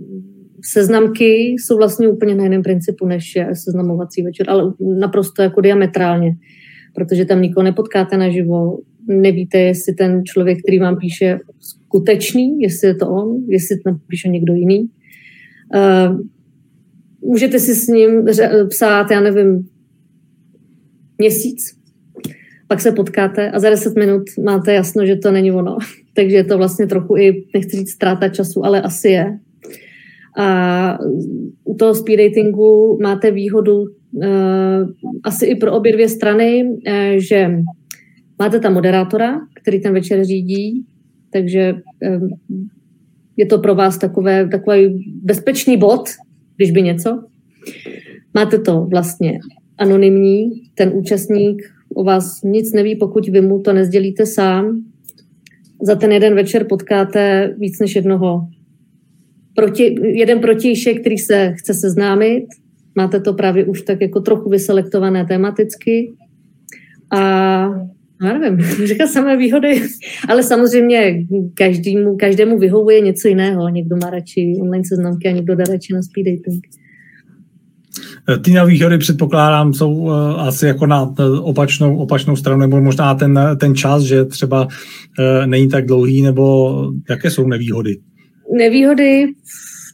[0.64, 6.36] seznamky jsou vlastně úplně na jiném principu, než je seznamovací večer, ale naprosto jako diametrálně,
[6.96, 8.78] protože tam nikoho nepotkáte naživo,
[9.08, 14.30] nevíte, jestli ten člověk, který vám píše, skutečný, jestli je to on, jestli to píše
[14.30, 14.90] někdo jiný.
[15.76, 16.20] Uh,
[17.22, 18.26] můžete si s ním
[18.70, 19.68] psát, já nevím,
[21.18, 21.79] měsíc,
[22.70, 25.78] pak se potkáte a za 10 minut máte jasno, že to není ono.
[26.14, 29.40] Takže je to vlastně trochu i, nechci říct ztráta času, ale asi je.
[30.38, 31.00] A
[31.64, 34.26] u toho speed datingu máte výhodu uh,
[35.24, 37.52] asi i pro obě dvě strany, uh, že
[38.40, 40.86] máte tam moderátora, který ten večer řídí,
[41.34, 42.30] takže um,
[43.38, 46.10] je to pro vás takové, takový bezpečný bod,
[46.58, 47.24] když by něco.
[48.34, 49.40] Máte to vlastně
[49.78, 51.62] anonymní, ten účastník
[51.94, 54.84] o vás nic neví, pokud vy mu to nezdělíte sám.
[55.82, 58.48] Za ten jeden večer potkáte víc než jednoho.
[59.56, 62.46] Proti, jeden protějšek, který se chce seznámit,
[62.96, 66.14] máte to právě už tak jako trochu vyselektované tematicky.
[67.12, 67.20] A
[68.24, 69.82] já nevím, říká samé výhody,
[70.30, 73.70] ale samozřejmě každému, každému vyhovuje něco jiného.
[73.70, 76.64] Někdo má radši online seznamky a někdo dá radši na speed dating.
[78.38, 83.76] Ty výhody předpokládám jsou eh, asi jako na opačnou, opačnou stranu, nebo možná ten, ten
[83.76, 84.68] čas, že třeba
[85.20, 86.76] eh, není tak dlouhý, nebo
[87.10, 87.98] jaké jsou nevýhody?
[88.58, 89.26] Nevýhody,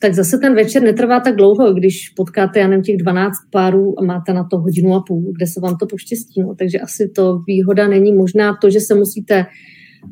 [0.02, 4.04] tak zase ten večer netrvá tak dlouho, když potkáte, já nevím, těch 12 párů a
[4.04, 6.42] máte na to hodinu a půl, kde se vám to poštěstí.
[6.42, 6.56] No.
[6.56, 9.46] Takže asi to výhoda není možná to, že se musíte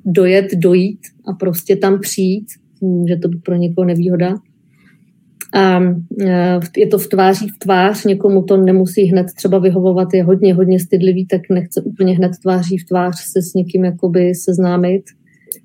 [0.06, 2.46] dojet, dojít a prostě tam přijít,
[3.10, 4.36] že to by pro někoho nevýhoda
[5.54, 5.82] a
[6.22, 10.54] e, je to v tváří v tvář, někomu to nemusí hned třeba vyhovovat, je hodně,
[10.54, 15.04] hodně stydlivý, tak nechce úplně hned tváří v tvář se s někým jakoby seznámit,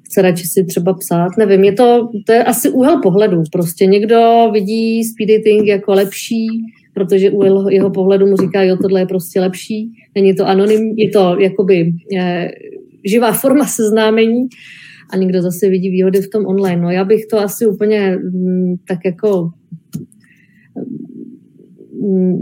[0.03, 4.51] chce radši si třeba psát, nevím, je to, to je asi úhel pohledu, prostě někdo
[4.53, 6.47] vidí speed dating jako lepší,
[6.95, 11.11] protože u jeho pohledu mu říká, jo, tohle je prostě lepší, není to anonym, je
[11.11, 12.53] to jakoby je,
[13.05, 14.49] živá forma seznámení,
[15.11, 16.83] a někdo zase vidí výhody v tom online.
[16.83, 19.51] No já bych to asi úplně mm, tak jako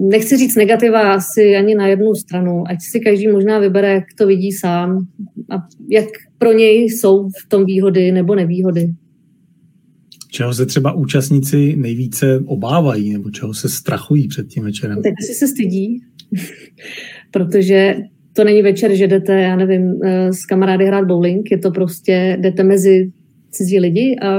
[0.08, 4.26] nechci říct negativa asi ani na jednu stranu, ať si každý možná vybere, jak to
[4.26, 5.06] vidí sám
[5.50, 5.54] a
[5.90, 6.04] jak
[6.38, 8.94] pro něj jsou v tom výhody nebo nevýhody.
[10.30, 15.02] Čeho se třeba účastníci nejvíce obávají nebo čeho se strachují před tím večerem?
[15.02, 16.02] Tak asi se stydí,
[17.30, 17.96] protože
[18.32, 22.36] to není večer, že jdete, já nevím, eh, s kamarády hrát bowling, je to prostě,
[22.40, 23.12] jdete mezi
[23.50, 24.38] cizí lidi a,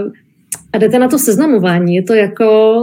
[0.73, 1.95] a jdete na to seznamování.
[1.95, 2.77] Je to jako,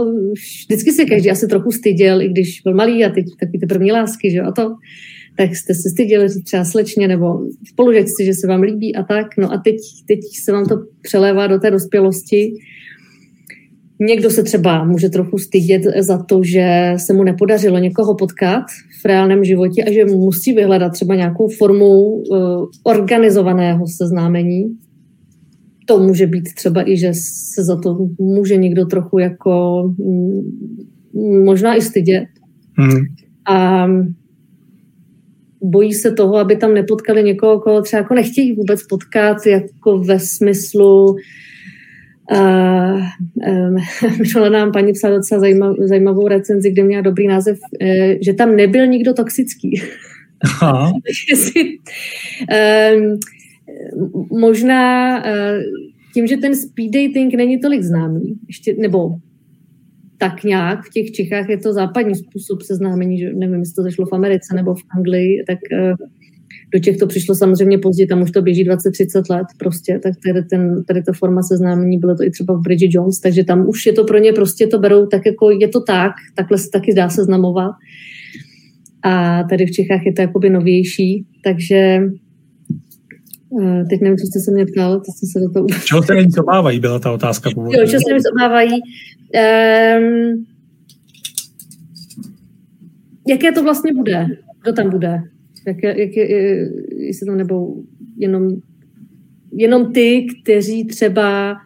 [0.65, 3.91] vždycky se každý asi trochu styděl, i když byl malý a teď takový ty první
[3.91, 4.75] lásky, že a to,
[5.37, 9.27] tak jste se styděli třeba slečně nebo spolužečci, že se vám líbí a tak.
[9.37, 9.75] No a teď,
[10.07, 12.53] teď se vám to přelévá do té dospělosti
[13.99, 18.63] Někdo se třeba může trochu stydět za to, že se mu nepodařilo někoho potkat
[19.01, 24.77] v reálném životě a že musí vyhledat třeba nějakou formu uh, organizovaného seznámení.
[25.85, 27.13] To může být třeba i, že
[27.53, 32.27] se za to může někdo trochu jako mm, možná i stydět.
[32.77, 33.05] Hmm.
[33.47, 33.87] A
[35.61, 40.19] bojí se toho, aby tam nepotkali někoho, koho třeba jako nechtějí vůbec potkat, jako ve
[40.19, 41.15] smyslu,
[42.31, 43.01] Uh,
[44.37, 47.87] um, nám paní psala docela zajímav, zajímavou recenzi, kde měla dobrý název, uh,
[48.25, 49.81] že tam nebyl nikdo toxický.
[50.43, 50.91] Aha.
[52.95, 53.19] um,
[54.31, 55.61] možná uh,
[56.13, 59.09] tím, že ten speed dating není tolik známý, ještě, nebo
[60.17, 64.05] tak nějak v těch Čechách je to západní způsob seznámení, že nevím, jestli to zašlo
[64.05, 66.07] v Americe nebo v Anglii, tak uh,
[66.73, 70.45] Do těch to přišlo samozřejmě pozdě, tam už to běží 20-30 let prostě, tak tady,
[70.45, 73.85] ten, tady ta forma seznámení, bylo to i třeba v Bridget Jones, takže tam už
[73.85, 76.93] je to pro ně prostě to berou tak jako je to tak, takhle se taky
[76.93, 77.71] dá seznamovat.
[79.03, 81.99] A tady v Čechách je to jakoby novější, takže
[83.89, 85.67] teď nevím, co jste se mě ptal, to jste se do toho...
[85.85, 87.77] Čeho se nejvíc obávají, byla ta otázka původně.
[87.79, 88.71] Jo, čeho se nejvíc obávají?
[88.71, 90.45] Um,
[93.27, 94.25] jaké to vlastně bude?
[94.63, 95.21] Kdo tam bude?
[95.67, 96.15] Jak, jak,
[96.97, 97.83] jestli to nebou
[98.17, 98.55] jenom,
[99.51, 101.57] jenom ty, kteří třeba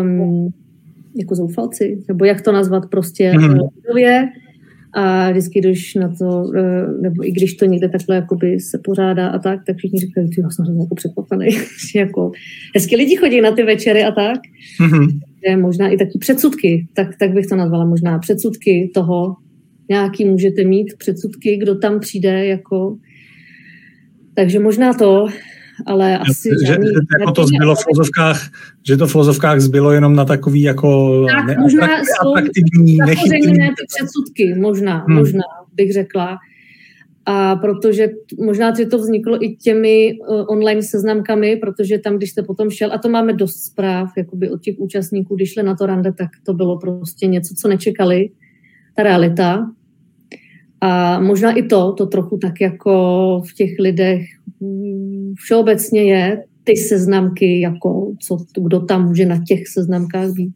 [0.00, 0.48] um,
[1.14, 3.68] jako zoufalci, nebo jak to nazvat prostě mm-hmm.
[4.94, 9.28] A vždycky, když na to, eh, nebo i když to někde takhle jakoby se pořádá
[9.28, 11.46] a tak, tak všichni říkají, že jsem jako překvapený.
[11.94, 12.32] jako,
[12.74, 14.38] hezky lidi chodí na ty večery a tak.
[14.80, 15.60] Mm-hmm.
[15.60, 19.36] Možná i taky předsudky, tak, tak bych to nazvala možná předsudky toho,
[19.88, 22.96] nějaký můžete mít předsudky, kdo tam přijde, jako...
[24.34, 25.26] Takže možná to,
[25.86, 28.50] ale asi že, žádný, že jako to zbylo v filozofkách,
[28.86, 31.88] že to v filozofkách zbylo jenom na takový jako tak, možná
[32.20, 33.52] atraktivní, nechytrný.
[33.58, 35.18] ne ty předsudky, možná, hmm.
[35.18, 35.42] možná
[35.74, 36.38] bych řekla.
[37.26, 38.08] A protože
[38.38, 42.92] možná, že to vzniklo i těmi uh, online seznamkami, protože tam, když jste potom šel,
[42.92, 46.28] a to máme dost zpráv jakoby od těch účastníků, když šli na to rande, tak
[46.46, 48.30] to bylo prostě něco, co nečekali
[48.96, 49.66] ta realita.
[50.84, 54.22] A možná i to, to trochu tak jako v těch lidech
[55.36, 60.54] všeobecně je, ty seznamky, jako co, kdo tam může na těch seznamkách být.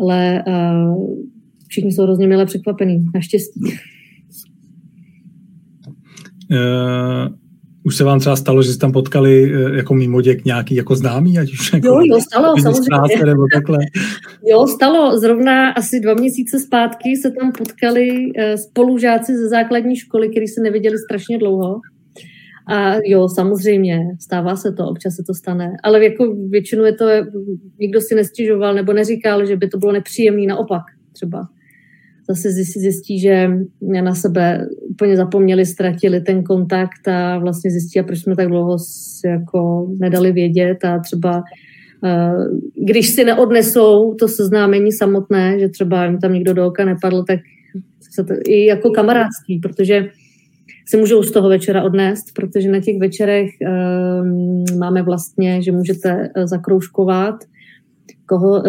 [0.00, 1.24] Ale uh,
[1.68, 3.60] všichni jsou hrozně milé překvapení, naštěstí.
[6.50, 7.36] Uh,
[7.86, 10.96] už se vám třeba stalo, že jste tam potkali eh, jako mimo děk nějaký jako
[10.96, 13.24] známý, ať už jako jo, jo, stalo, samozřejmě.
[13.24, 13.78] Nebo takhle.
[14.50, 15.18] Jo, stalo.
[15.18, 20.60] Zrovna asi dva měsíce zpátky se tam potkali eh, spolužáci ze základní školy, který se
[20.60, 21.80] neviděli strašně dlouho.
[22.68, 25.72] A jo, samozřejmě, stává se to, občas se to stane.
[25.82, 27.06] Ale jako většinou je to,
[27.80, 30.82] nikdo si nestěžoval nebo neříkal, že by to bylo nepříjemné, naopak
[31.12, 31.48] třeba
[32.28, 38.18] zase zjistí, že na sebe úplně zapomněli, ztratili ten kontakt a vlastně zjistí, a proč
[38.18, 38.76] jsme tak dlouho
[39.24, 40.84] jako nedali vědět.
[40.84, 41.42] A třeba
[42.04, 42.32] eh,
[42.84, 47.40] když si neodnesou to seznámení samotné, že třeba jim tam někdo do oka nepadl, tak
[48.10, 50.08] se to, i jako kamarádství, protože
[50.88, 56.28] si můžou z toho večera odnést, protože na těch večerech um, máme vlastně, že můžete
[56.34, 57.34] eh, zakroužkovat,
[58.26, 58.62] koho,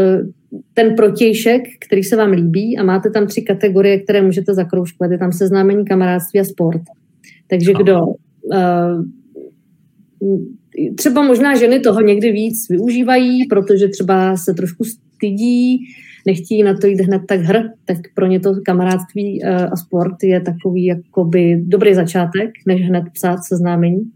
[0.77, 5.11] ten protějšek, který se vám líbí a máte tam tři kategorie, které můžete zakroužkovat.
[5.11, 6.81] Je tam seznámení, kamarádství a sport.
[7.49, 9.05] Takže kdo uh,
[10.95, 15.79] třeba možná ženy toho někdy víc využívají, protože třeba se trošku stydí,
[16.25, 20.23] nechtějí na to jít hned tak hr, tak pro ně to kamarádství uh, a sport
[20.23, 24.11] je takový jakoby dobrý začátek, než hned psát seznámení.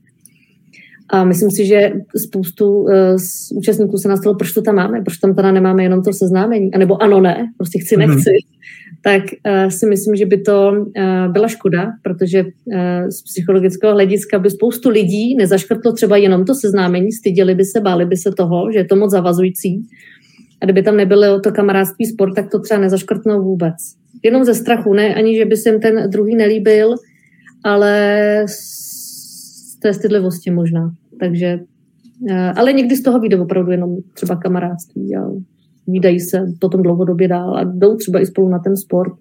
[1.13, 5.17] A myslím si, že spoustu uh, z účastníků se nastalo, proč to tam máme, proč
[5.17, 8.07] tam teda nemáme jenom to seznámení, anebo ano, ne, prostě chci, mhm.
[8.07, 8.29] nechci.
[8.29, 8.61] Mm-hmm.
[9.03, 14.39] Tak uh, si myslím, že by to uh, byla škoda, protože uh, z psychologického hlediska
[14.39, 18.71] by spoustu lidí nezaškrtlo třeba jenom to seznámení, styděli by se, báli by se toho,
[18.71, 19.83] že je to moc zavazující.
[20.61, 23.75] A kdyby tam nebylo to kamarádství sport, tak to třeba nezaškrtnou vůbec.
[24.23, 26.95] Jenom ze strachu, ne ani, že by se jim ten druhý nelíbil,
[27.63, 30.93] ale z té stydlivosti možná.
[31.21, 31.59] Takže,
[32.29, 35.21] eh, ale někdy z toho vyjde opravdu jenom třeba kamarádství a
[35.87, 39.13] výdají se potom dlouhodobě dál a jdou třeba i spolu na ten sport.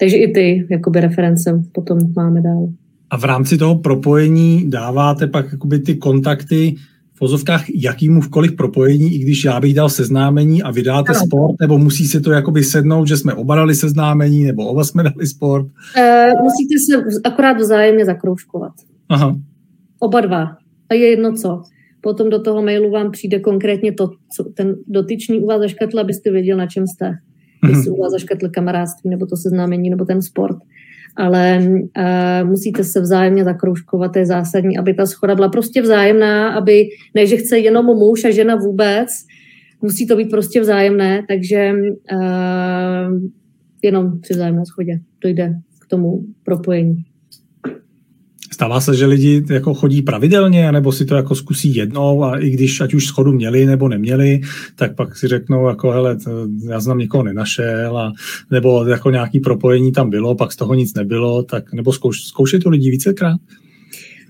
[0.00, 2.68] Takže i ty jakoby reference potom máme dál.
[3.10, 6.74] A v rámci toho propojení dáváte pak jakoby ty kontakty
[7.14, 11.20] v vozovkách jakýmukoliv propojení, i když já bych dal seznámení a vydáte ano.
[11.26, 15.02] sport, nebo musí se to jakoby sednout, že jsme oba dali seznámení, nebo oba jsme
[15.02, 15.66] dali sport?
[15.66, 18.72] Uh, musíte se akorát vzájemně zakroužkovat.
[19.08, 19.36] Aha.
[20.00, 20.56] Oba dva.
[20.90, 21.62] A je jedno co.
[22.00, 26.30] Potom do toho mailu vám přijde konkrétně to, co ten dotyčný u vás zaškatl, abyste
[26.30, 27.12] věděl, na čem jste.
[27.68, 30.56] Jestli u vás zaškatl kamarádství, nebo to seznámení, nebo ten sport.
[31.16, 36.48] Ale uh, musíte se vzájemně zakroužkovat, to je zásadní, aby ta schoda byla prostě vzájemná,
[36.54, 39.08] aby ne, že chce jenom muž a žena vůbec,
[39.82, 41.72] musí to být prostě vzájemné, takže
[42.12, 43.22] uh,
[43.82, 47.04] jenom při vzájemné schodě dojde k tomu propojení.
[48.52, 52.50] Stává se, že lidi jako chodí pravidelně, nebo si to jako zkusí jednou a i
[52.50, 54.40] když ať už schodu měli nebo neměli,
[54.76, 56.16] tak pak si řeknou jako hele,
[56.68, 58.12] já znám někoho nenašel a,
[58.50, 62.60] nebo jako nějaký propojení tam bylo, pak z toho nic nebylo, tak nebo zkouš, zkoušej
[62.60, 63.40] to lidi vícekrát?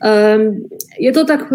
[0.04, 0.68] Um,
[1.00, 1.52] je to tak,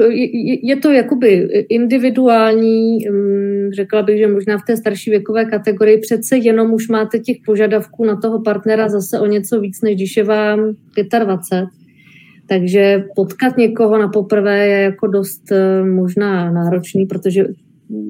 [0.64, 6.38] je, to jakoby individuální, um, řekla bych, že možná v té starší věkové kategorii přece
[6.38, 10.24] jenom už máte těch požadavků na toho partnera zase o něco víc, než když je
[10.24, 10.60] vám
[11.24, 11.83] 25
[12.48, 17.46] Takže potkat někoho na poprvé je jako dost eh, možná náročný, protože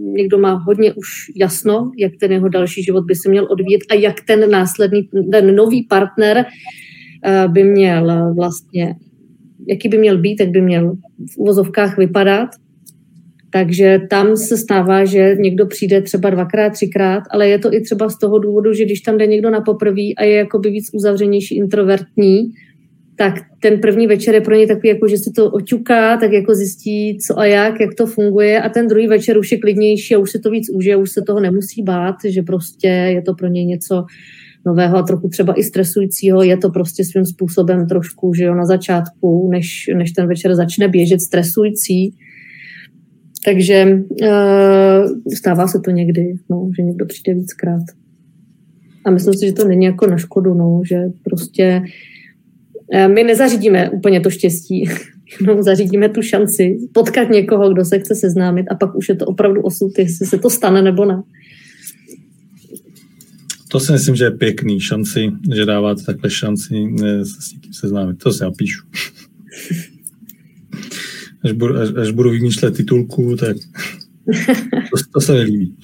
[0.04, 3.94] někdo má hodně už jasno, jak ten jeho další život by se měl odvíjet a
[3.94, 6.46] jak ten následný, ten nový partner
[7.26, 8.96] eh, by měl vlastně,
[9.68, 10.96] jaký by měl být, jak by měl
[11.34, 12.50] v uvozovkách vypadat.
[13.52, 18.10] Takže tam se stává, že někdo přijde třeba dvakrát, třikrát, ale je to i třeba
[18.10, 21.58] z toho důvodu, že když tam jde někdo na poprví a je jakoby víc uzavřenější,
[21.58, 22.54] introvertní,
[23.16, 26.56] tak ten první večer je pro něj takový, jako že se to oťuká, tak jako
[26.56, 30.20] zjistí, co a jak, jak to funguje a ten druhý večer už je klidnější a
[30.20, 33.48] už se to víc užije, už se toho nemusí bát, že prostě je to pro
[33.48, 34.06] něj něco
[34.66, 38.66] nového a trochu třeba i stresujícího, je to prostě svým způsobem trošku, že jo, na
[38.66, 42.16] začátku, než, než ten večer začne běžet stresující.
[43.46, 43.88] Takže
[44.22, 47.84] uh, stává se to někdy, no, že někdo přijde víckrát.
[49.06, 52.13] A myslím si, že to není jako na škodu, no, že prostě Eh,
[53.08, 54.90] my nezařídíme úplně to štěstí,
[55.42, 59.26] jenom zařídíme tu šanci potkat někoho, kdo se chce seznámit a pak už je to
[59.26, 61.24] opravdu osud, jestli se to stane nebo ne.
[63.68, 67.74] To si myslím, že je pěkný šanci, že dáváte takhle šanci eh, se s někým
[67.74, 68.18] seznámit.
[68.24, 68.88] To si já píšu.
[71.44, 73.58] Až budu, až, až budu vymýšlet titulku, tak
[74.92, 75.76] to, to se mi líbí.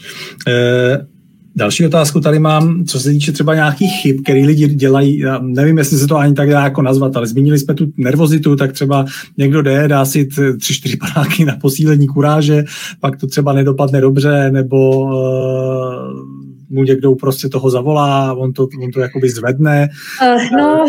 [0.47, 1.07] Eh,
[1.55, 5.77] Další otázku tady mám, co se týče třeba nějakých chyb, které lidi dělají, já nevím,
[5.77, 9.05] jestli se to ani tak dá jako nazvat, ale zmínili jsme tu nervozitu, tak třeba
[9.37, 12.63] někdo jde, dá si tři, čtyři panáky na posílení kuráže,
[12.99, 15.13] pak to třeba nedopadne dobře, nebo uh,
[16.69, 19.89] mu někdo prostě toho zavolá, on to, on to jakoby zvedne.
[20.21, 20.85] Uh, no,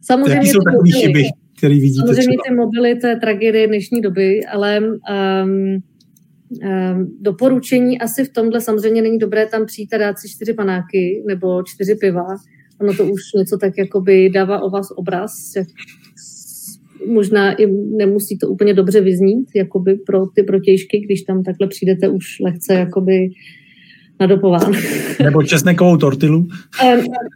[0.00, 1.24] samozřejmě Jaký jsou takové chyby,
[1.58, 2.42] které vidíte Samozřejmě třeba?
[2.48, 5.82] ty mobily, to je tragédie dnešní doby, ale um,
[7.20, 11.62] doporučení asi v tomhle samozřejmě není dobré tam přijít a dát si čtyři panáky nebo
[11.62, 12.26] čtyři piva.
[12.80, 15.32] Ono to už něco tak jakoby dává o vás obraz,
[17.06, 17.66] možná i
[17.96, 22.74] nemusí to úplně dobře vyznít, jakoby pro ty protějšky, když tam takhle přijdete už lehce
[22.74, 23.28] jakoby
[24.20, 24.72] nadopován.
[25.24, 26.38] Nebo česnekovou tortilu?
[26.38, 26.48] Um,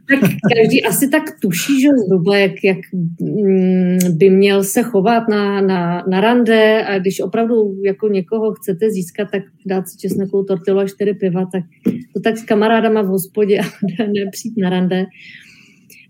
[0.09, 2.79] tak každý asi tak tuší, že zhruba, jak, jak
[3.21, 8.91] mm, by měl se chovat na, na, na rande a když opravdu jako někoho chcete
[8.91, 11.65] získat, tak dát si česnekovou tortilu a čtyři piva, tak
[12.15, 13.61] to tak s kamarádama v hospodě
[14.01, 15.05] a nepřijít na rande.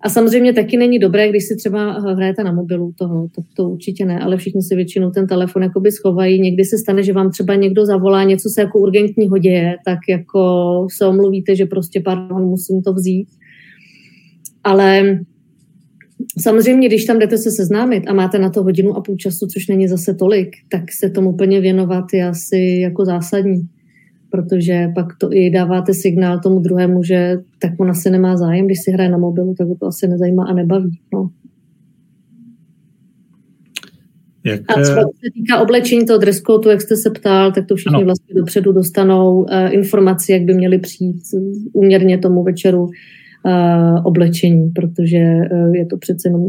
[0.03, 4.05] A samozřejmě taky není dobré, když si třeba hrajete na mobilu toho, to, to určitě
[4.05, 6.41] ne, ale všichni si většinou ten telefon jakoby schovají.
[6.41, 10.41] Někdy se stane, že vám třeba někdo zavolá, něco se jako urgentního děje, tak jako
[10.97, 13.29] se omluvíte, že prostě pardon, musím to vzít.
[14.65, 15.21] Ale
[16.39, 19.69] Samozřejmě, když tam jdete se seznámit a máte na to hodinu a půl času, což
[19.69, 23.69] není zase tolik, tak se tomu úplně věnovat je asi jako zásadní
[24.31, 28.79] protože pak to i dáváte signál tomu druhému, že tak on asi nemá zájem, když
[28.85, 30.99] si hraje na mobilu, tak ho to asi nezajímá a nebaví.
[31.15, 31.31] No.
[34.45, 34.61] Jak...
[34.69, 37.97] A co se týká oblečení toho dress code, jak jste se ptal, tak to všichni
[37.97, 38.05] ano.
[38.05, 41.23] vlastně dopředu dostanou uh, informaci, jak by měli přijít
[41.73, 42.91] úměrně tomu večeru uh,
[44.05, 45.19] oblečení, protože
[45.53, 46.43] uh, je to přece jenom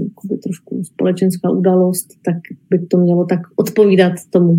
[0.43, 2.36] trošku společenská událost, tak
[2.69, 4.57] by to mělo tak odpovídat tomu.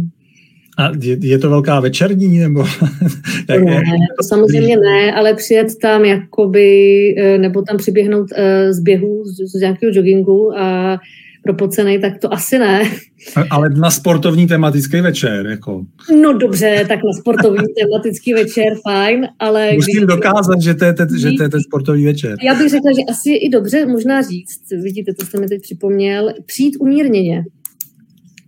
[0.79, 2.61] A je, je to velká večerní, nebo?
[3.49, 3.83] jak, ne,
[4.19, 6.69] to samozřejmě ne, ale přijet tam jakoby,
[7.19, 10.99] e, nebo tam přiběhnout e, z běhu, z, z nějakého joggingu a
[11.43, 12.83] propocený, tak to asi ne.
[13.51, 15.85] Ale na sportovní tematický večer, jako.
[16.23, 19.73] No dobře, tak na sportovní tematický večer, fajn, ale...
[19.75, 20.07] Musím když...
[20.07, 22.37] dokázat, že to, je ten, že to je ten sportovní večer.
[22.43, 26.33] Já bych řekla, že asi i dobře možná říct, vidíte, to jste mi teď připomněl,
[26.47, 27.45] přijít umírněně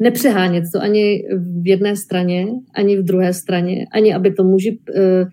[0.01, 1.25] nepřehánět to ani
[1.63, 5.29] v jedné straně, ani v druhé straně, ani aby to muži uh,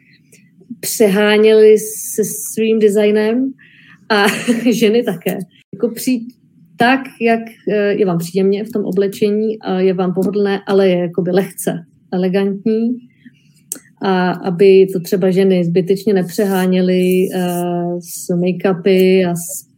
[0.80, 3.53] přeháněli se svým designem
[4.09, 4.26] a
[4.72, 5.38] ženy také.
[5.74, 6.34] Jako přijít
[6.78, 10.97] tak, jak uh, je vám příjemně v tom oblečení, a je vám pohodlné, ale je
[10.97, 12.89] jakoby lehce elegantní
[14.01, 19.70] a aby to třeba ženy zbytečně nepřeháněly uh, s make-upy a s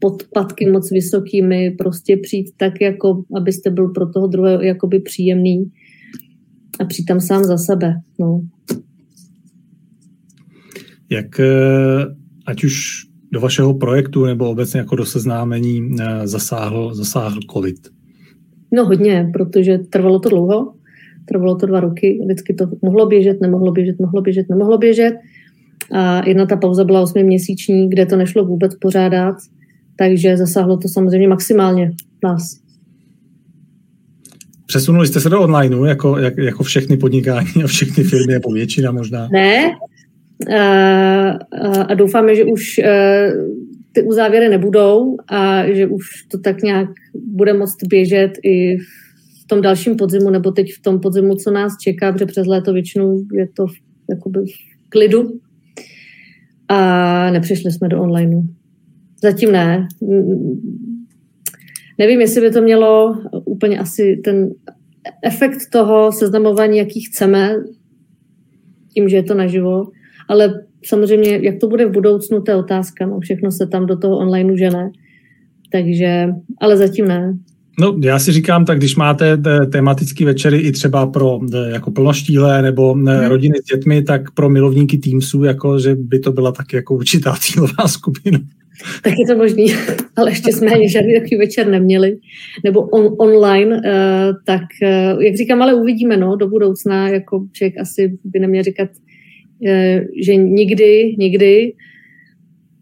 [0.00, 5.70] podpatky moc vysokými, prostě přijít tak, jako abyste byl pro toho druhého jakoby příjemný
[6.80, 7.94] a přijít tam sám za sebe.
[8.18, 8.40] No.
[11.10, 12.06] Jak eh,
[12.46, 17.76] ať už do vašeho projektu nebo obecně jako do seznámení eh, zasáhl, zasáhl COVID?
[18.72, 20.74] No hodně, protože trvalo to dlouho,
[21.24, 25.14] trvalo to dva roky, vždycky to mohlo běžet, nemohlo běžet, mohlo běžet, nemohlo běžet.
[25.92, 29.36] A jedna ta pauza byla osmiměsíční, kde to nešlo vůbec pořádat
[30.00, 31.92] takže zasáhlo to samozřejmě maximálně
[32.24, 32.60] nás.
[34.66, 38.92] Přesunuli jste se do onlineu, jako, jak, jako všechny podnikání a všechny firmy, jako většina
[38.92, 39.28] možná?
[39.32, 39.70] Ne.
[40.56, 41.30] A,
[41.88, 42.80] a doufáme, že už
[43.92, 48.76] ty uzávěry nebudou a že už to tak nějak bude moct běžet i
[49.42, 52.72] v tom dalším podzimu, nebo teď v tom podzimu, co nás čeká, protože přes léto
[52.72, 53.72] většinou je to v,
[54.10, 55.40] jakoby v klidu.
[56.68, 58.42] A nepřišli jsme do onlineu.
[59.22, 59.88] Zatím ne.
[61.98, 64.50] Nevím, jestli by to mělo úplně asi ten
[65.24, 67.54] efekt toho seznamování, jaký chceme,
[68.94, 69.88] tím, že je to naživo,
[70.28, 73.06] ale samozřejmě, jak to bude v budoucnu, to je otázka.
[73.06, 74.90] No, všechno se tam do toho online žene.
[75.72, 76.28] Takže,
[76.60, 77.38] ale zatím ne.
[77.80, 79.38] No, já si říkám, tak když máte
[79.72, 83.08] tematické večery i třeba pro jako plnoštíle nebo hmm.
[83.08, 87.36] rodiny s dětmi, tak pro milovníky Teamsu, jako, že by to byla taky jako určitá
[87.40, 88.38] cílová skupina.
[89.02, 89.66] Tak je to možný,
[90.16, 92.16] ale ještě jsme žádný takový večer neměli,
[92.64, 93.82] nebo on, online, uh,
[94.46, 98.88] tak uh, jak říkám, ale uvidíme, no, do budoucna, jako člověk asi by neměl říkat,
[99.60, 101.72] uh, že nikdy, nikdy,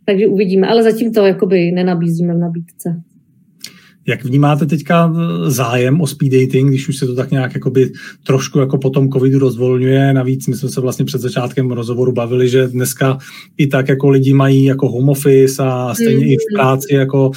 [0.04, 3.02] takže uvidíme, ale zatím to jakoby nenabízíme v nabídce.
[4.08, 7.92] Jak vnímáte teďka eh, zájem o speed dating, když už se to tak nějak jakoby
[8.26, 10.12] trošku jako po tom covidu rozvolňuje?
[10.12, 13.18] Navíc my jsme se vlastně před začátkem rozhovoru bavili, že dneska
[13.56, 16.30] i tak jako lidi mají jako home office a stejně mm.
[16.32, 16.56] i v mm.
[16.56, 17.32] práci jako uh,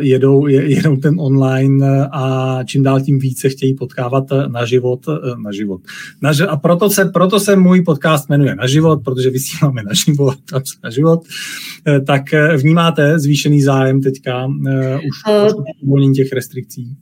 [0.00, 5.06] jedou, jedou ten online eh, a čím dál tím více chtějí potkávat na život.
[5.44, 5.80] Na život.
[6.22, 10.38] Na, a proto se, proto se můj podcast jmenuje Na život, protože vysíláme na život,
[10.84, 11.20] na život.
[12.06, 12.22] Tak
[12.56, 14.54] vnímáte zvýšený zájem teďka uh,
[14.94, 16.96] už uh, uvolnění těch restrikcí?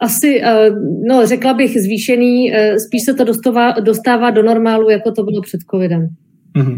[0.00, 0.70] Asi, eh,
[1.08, 5.40] no řekla bych zvýšený, eh, spíš se to dostává, dostává do normálu, jako to bylo
[5.42, 6.08] před covidem.
[6.56, 6.76] Mm-hmm.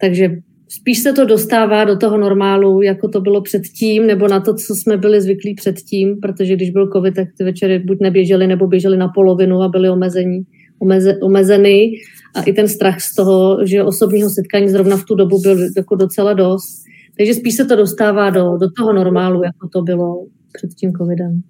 [0.00, 0.30] Takže
[0.68, 4.74] spíš se to dostává do toho normálu, jako to bylo předtím, nebo na to, co
[4.74, 8.96] jsme byli zvyklí předtím, protože když byl covid, tak ty večery buď neběžely, nebo běžely
[8.96, 10.42] na polovinu a byly omezení,
[10.78, 11.92] omeze, omezeny.
[12.34, 15.94] A i ten strach z toho, že osobního setkání zrovna v tu dobu byl jako
[15.94, 16.82] docela dost.
[17.16, 21.42] Takže spíš se to dostává do, do toho normálu, jako to bylo před tím covidem?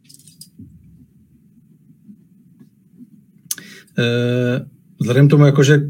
[3.98, 4.60] Eh,
[5.00, 5.80] vzhledem tomu, jako, že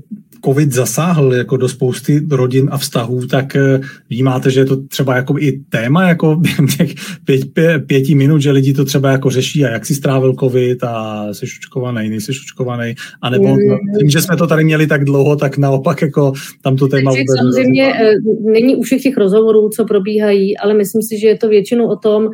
[0.45, 3.81] covid zasáhl jako do spousty rodin a vztahů, tak eh,
[4.11, 6.95] vnímáte, že je to třeba jako i téma jako během těch
[7.25, 10.85] pět, pě, pěti minut, že lidi to třeba jako řeší a jak si strávil covid
[10.85, 13.59] a jsi očkovaný, nejsi očkovaný, a nebo mm.
[13.99, 16.33] tím, že jsme to tady měli tak dlouho, tak naopak jako
[16.63, 18.15] tam to téma vůbec Samozřejmě eh,
[18.53, 21.97] není u všech těch rozhovorů, co probíhají, ale myslím si, že je to většinou o
[21.97, 22.29] tom,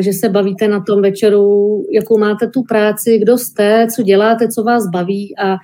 [0.00, 4.62] že se bavíte na tom večeru, jakou máte tu práci, kdo jste, co děláte, co
[4.62, 5.56] vás baví a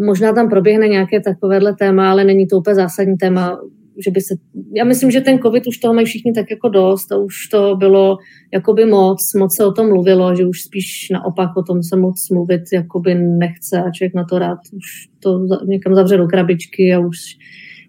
[0.00, 3.58] možná tam proběhne nějaké takovéhle téma, ale není to úplně zásadní téma,
[4.04, 4.34] že by se,
[4.76, 7.76] já myslím, že ten covid už toho mají všichni tak jako dost a už to
[7.76, 8.16] bylo
[8.52, 12.30] jakoby moc, moc se o tom mluvilo, že už spíš naopak o tom se moc
[12.30, 16.98] mluvit jakoby nechce a člověk na to rád už to někam zavře do krabičky a
[16.98, 17.16] už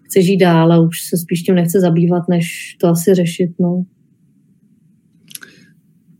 [0.04, 3.84] chce žít dál a už se spíš tím nechce zabývat, než to asi řešit, no.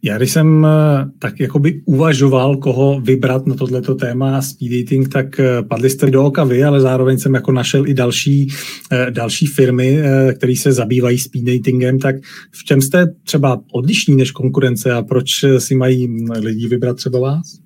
[0.06, 5.40] Já když jsem eh, tak jakoby uvažoval, koho vybrat na tohleto téma speed dating, tak
[5.40, 8.48] eh, padli jste do oka vy, ale zároveň jsem jako našel i další,
[8.92, 9.98] eh, další firmy,
[10.36, 12.16] které se zabývají speed datingem, tak
[12.50, 15.28] v čem jste třeba odlišní než konkurence a proč
[15.58, 17.58] si mají hm, lidi vybrat třeba vás?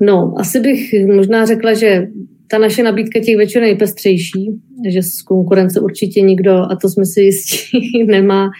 [0.00, 2.06] No, asi bych možná řekla, že
[2.48, 4.50] ta naše nabídka těch večer nejpestřejší,
[4.88, 8.50] že z konkurence určitě nikdo, a to jsme si jistí, nemá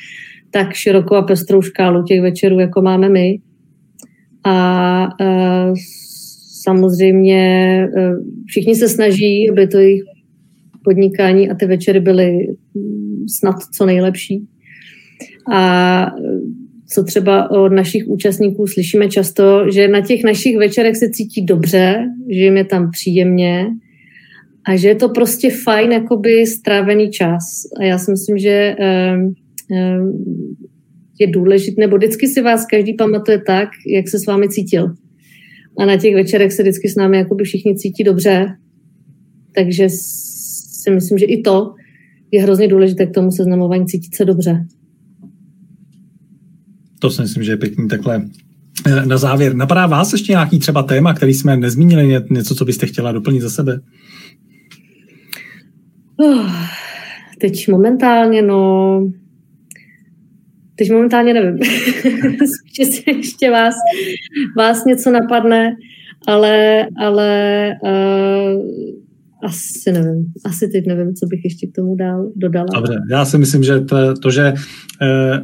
[0.55, 3.38] tak širokou a pestrou škálu těch večerů, jako máme my.
[4.44, 5.74] A uh,
[6.62, 7.42] samozřejmě
[7.96, 10.02] uh, všichni se snaží, aby to jejich
[10.84, 12.48] podnikání a ty večery byly
[13.38, 14.46] snad co nejlepší.
[15.52, 16.07] A
[16.88, 22.05] co třeba od našich účastníků slyšíme často, že na těch našich večerech se cítí dobře,
[22.30, 23.66] že jim je tam příjemně
[24.66, 27.44] a že je to prostě fajn jakoby strávený čas.
[27.80, 29.34] A já si myslím, že Ehm,
[31.21, 34.95] je důležité, nebo vždycky si vás každý pamatuje tak, jak se s vámi cítil.
[35.79, 38.47] A na těch večerech se vždycky s námi jakoby všichni cítí dobře.
[39.55, 41.75] Takže si myslím, že i to
[42.31, 44.67] je hrozně důležité k tomu seznamování cítit se dobře.
[46.99, 48.25] To si myslím, že je pěkný takhle
[48.87, 49.55] eh, na závěr.
[49.55, 53.51] Napadá vás ještě nějaký třeba téma, který jsme nezmínili, něco, co byste chtěla doplnit za
[53.51, 53.81] sebe?
[56.17, 56.53] Oh,
[57.41, 59.01] teď momentálně, no,
[60.77, 61.59] Teď momentálně nevím.
[62.47, 63.75] Spíš ještě vás,
[64.57, 65.77] vás něco napadne,
[66.27, 69.03] ale, ale uh,
[69.45, 70.32] asi nevím.
[70.45, 72.66] Asi teď nevím, co bych ještě k tomu dál dodala.
[72.74, 74.55] Dobře, já si myslím, že to, to že e,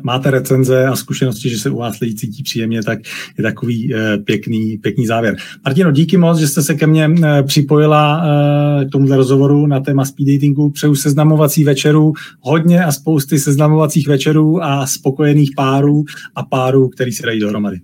[0.03, 2.99] máte recenze a zkušenosti, že se u vás lidi cítí příjemně, tak
[3.39, 5.37] je takový e, pěkný, pěkný závěr.
[5.65, 9.81] Martino, díky moc, že jste se ke mně e, připojila e, k tomuto rozhovoru na
[9.81, 10.71] téma speed datingu.
[10.71, 17.27] Přeju seznamovací večerů, hodně a spousty seznamovacích večerů a spokojených párů a párů, který se
[17.27, 17.81] dají dohromady.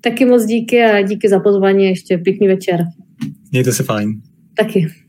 [0.00, 2.84] Taky moc díky a díky za pozvání ještě pěkný večer.
[3.52, 4.20] Mějte se fajn.
[4.56, 5.03] Taky.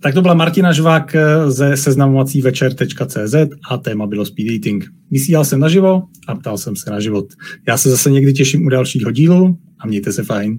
[0.00, 1.16] Tak to byla Martina Žvák
[1.48, 3.34] ze seznamovací večer.cz
[3.70, 4.84] a téma bylo speed dating.
[5.10, 7.26] Vysílal jsem naživo a ptal jsem se na život.
[7.68, 10.58] Já se zase někdy těším u dalšího dílu a mějte se fajn.